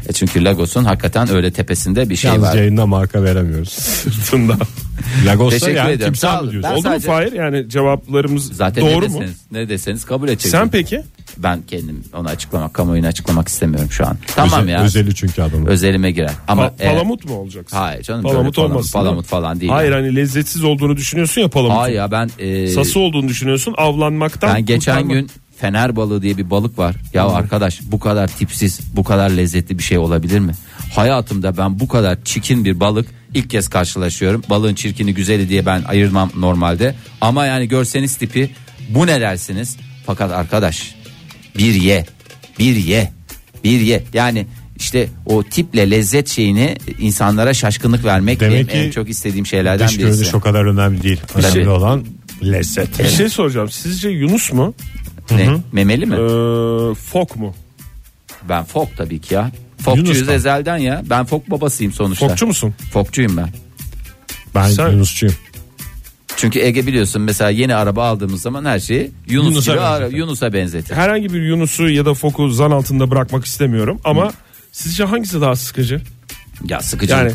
[0.09, 2.55] E çünkü Lagos'un hakikaten öyle tepesinde bir şey Yalnız var.
[2.55, 3.69] yayında marka veremiyoruz.
[3.71, 4.57] Sırtında.
[5.25, 6.15] Lagos'ta Teşekkür yani ederim.
[6.15, 6.51] Sağ olun.
[6.51, 6.69] diyorsun?
[6.71, 7.31] Ben Oldu sadece- mu Fahir?
[7.33, 9.13] Yani cevaplarımız Zaten doğru ne mu?
[9.13, 10.51] deseniz, ne deseniz kabul edeceksiniz.
[10.51, 11.01] Sen peki?
[11.37, 14.17] Ben kendim onu açıklamak, kamuoyuna açıklamak istemiyorum şu an.
[14.35, 14.81] Tamam Özel- ya.
[14.83, 15.65] Özeli çünkü adamın.
[15.65, 16.31] Özelime girer.
[16.47, 17.77] Ama Pa- eğer- palamut mu olacaksın?
[17.77, 18.23] Hayır canım.
[18.23, 18.91] Palamut böyle olmasın.
[18.91, 19.27] Palamut değil mi?
[19.27, 19.71] falan değil.
[19.71, 20.05] Hayır yani.
[20.05, 21.79] hani lezzetsiz olduğunu düşünüyorsun ya palamutun.
[21.79, 24.55] Hayır ya ben e, Sası olduğunu düşünüyorsun avlanmaktan.
[24.55, 25.29] ben geçen kurtarma- gün
[25.61, 26.95] fener balığı diye bir balık var.
[27.13, 30.53] Ya arkadaş bu kadar tipsiz, bu kadar lezzetli bir şey olabilir mi?
[30.95, 34.43] Hayatımda ben bu kadar çirkin bir balık ilk kez karşılaşıyorum.
[34.49, 36.95] Balığın çirkini güzeli diye ben ayırmam normalde.
[37.21, 38.49] Ama yani görseniz tipi
[38.89, 39.77] bu ne dersiniz?
[40.05, 40.95] Fakat arkadaş
[41.57, 42.05] bir ye,
[42.59, 43.11] bir ye,
[43.63, 44.03] bir ye.
[44.13, 44.45] Yani
[44.77, 49.87] işte o tiple lezzet şeyini insanlara şaşkınlık vermek Demek benim en ki çok istediğim şeylerden
[49.87, 50.11] Dış birisi.
[50.11, 51.19] görünüş o kadar önemli değil.
[51.35, 52.05] Önemli olan
[52.43, 52.99] lezzet.
[52.99, 53.69] Bir şey soracağım.
[53.69, 54.73] Sizce Yunus mu?
[55.37, 55.57] Ne?
[55.71, 56.15] Memeli mi?
[56.15, 57.55] Ee, fok mu?
[58.49, 59.51] Ben fok tabii ki ya.
[59.81, 60.35] Fokçuyuz Yunus'tan.
[60.35, 61.01] ezelden ya.
[61.09, 62.27] Ben fok babasıyım sonuçta.
[62.27, 62.73] Fokçu musun?
[62.93, 63.49] Fokçuyum ben.
[64.55, 65.35] Ben Sen- Yunusçuyum.
[66.37, 70.17] Çünkü Ege biliyorsun mesela yeni araba aldığımız zaman her şeyi Yunus Yunus'a gibi ara- benzetir.
[70.17, 70.95] Yunus'a benzetir.
[70.95, 74.31] Herhangi bir Yunus'u ya da foku zan altında bırakmak istemiyorum ama
[74.71, 76.01] sizce hangisi daha sıkıcı?
[76.69, 77.19] Ya sıkıcılık.
[77.21, 77.31] Yani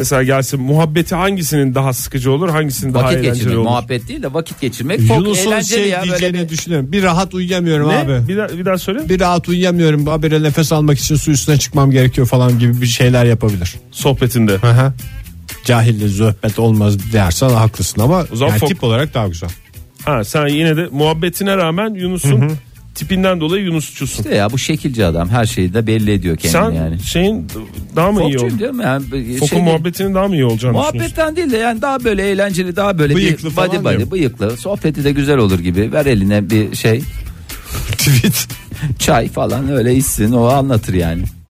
[0.00, 3.64] mesela gelsin muhabbeti hangisinin daha sıkıcı olur hangisinin daha vakit eğlenceli geçirmek, olur?
[3.64, 5.00] muhabbet değil de vakit geçirmek.
[5.00, 6.92] Fok Yunus'un eğlenceli şey ya böyle diyeceğini bir- düşünüyorum.
[6.92, 7.96] Bir rahat uyuyamıyorum Ne?
[7.98, 8.28] abi.
[8.28, 9.08] Bir daha, bir daha söyle.
[9.08, 10.06] Bir rahat uyuyamıyorum.
[10.06, 13.74] Habire nefes almak için su üstüne çıkmam gerekiyor falan gibi bir şeyler yapabilir.
[13.90, 14.54] Sohbetinde.
[14.54, 14.92] Aha.
[15.64, 19.50] Cahille zöhbet olmaz dersen haklısın ama O zaman yani fok- tip olarak daha güzel.
[20.04, 22.52] Ha sen yine de muhabbetine rağmen Yunus'un
[23.00, 24.22] tipinden dolayı Yunusçusun.
[24.22, 27.00] İşte ya bu şekilci adam her şeyi de belli ediyor kendini Sen yani.
[27.02, 27.46] şeyin
[27.96, 28.58] daha mı iyi Fokçuyum oldu?
[28.58, 29.04] diyorum yani.
[29.34, 29.62] Fokun Şey değil.
[29.62, 30.96] muhabbetinin daha mı iyi olacağını düşünüyorsun?
[30.98, 34.10] Muhabbetten değil de yani daha böyle eğlenceli daha böyle Bıyıklı bir falan body body diyorum.
[34.10, 37.00] bıyıklı sohbeti de güzel olur gibi ver eline bir şey
[37.98, 38.46] Tweet.
[38.98, 41.22] çay falan öyle içsin o anlatır yani.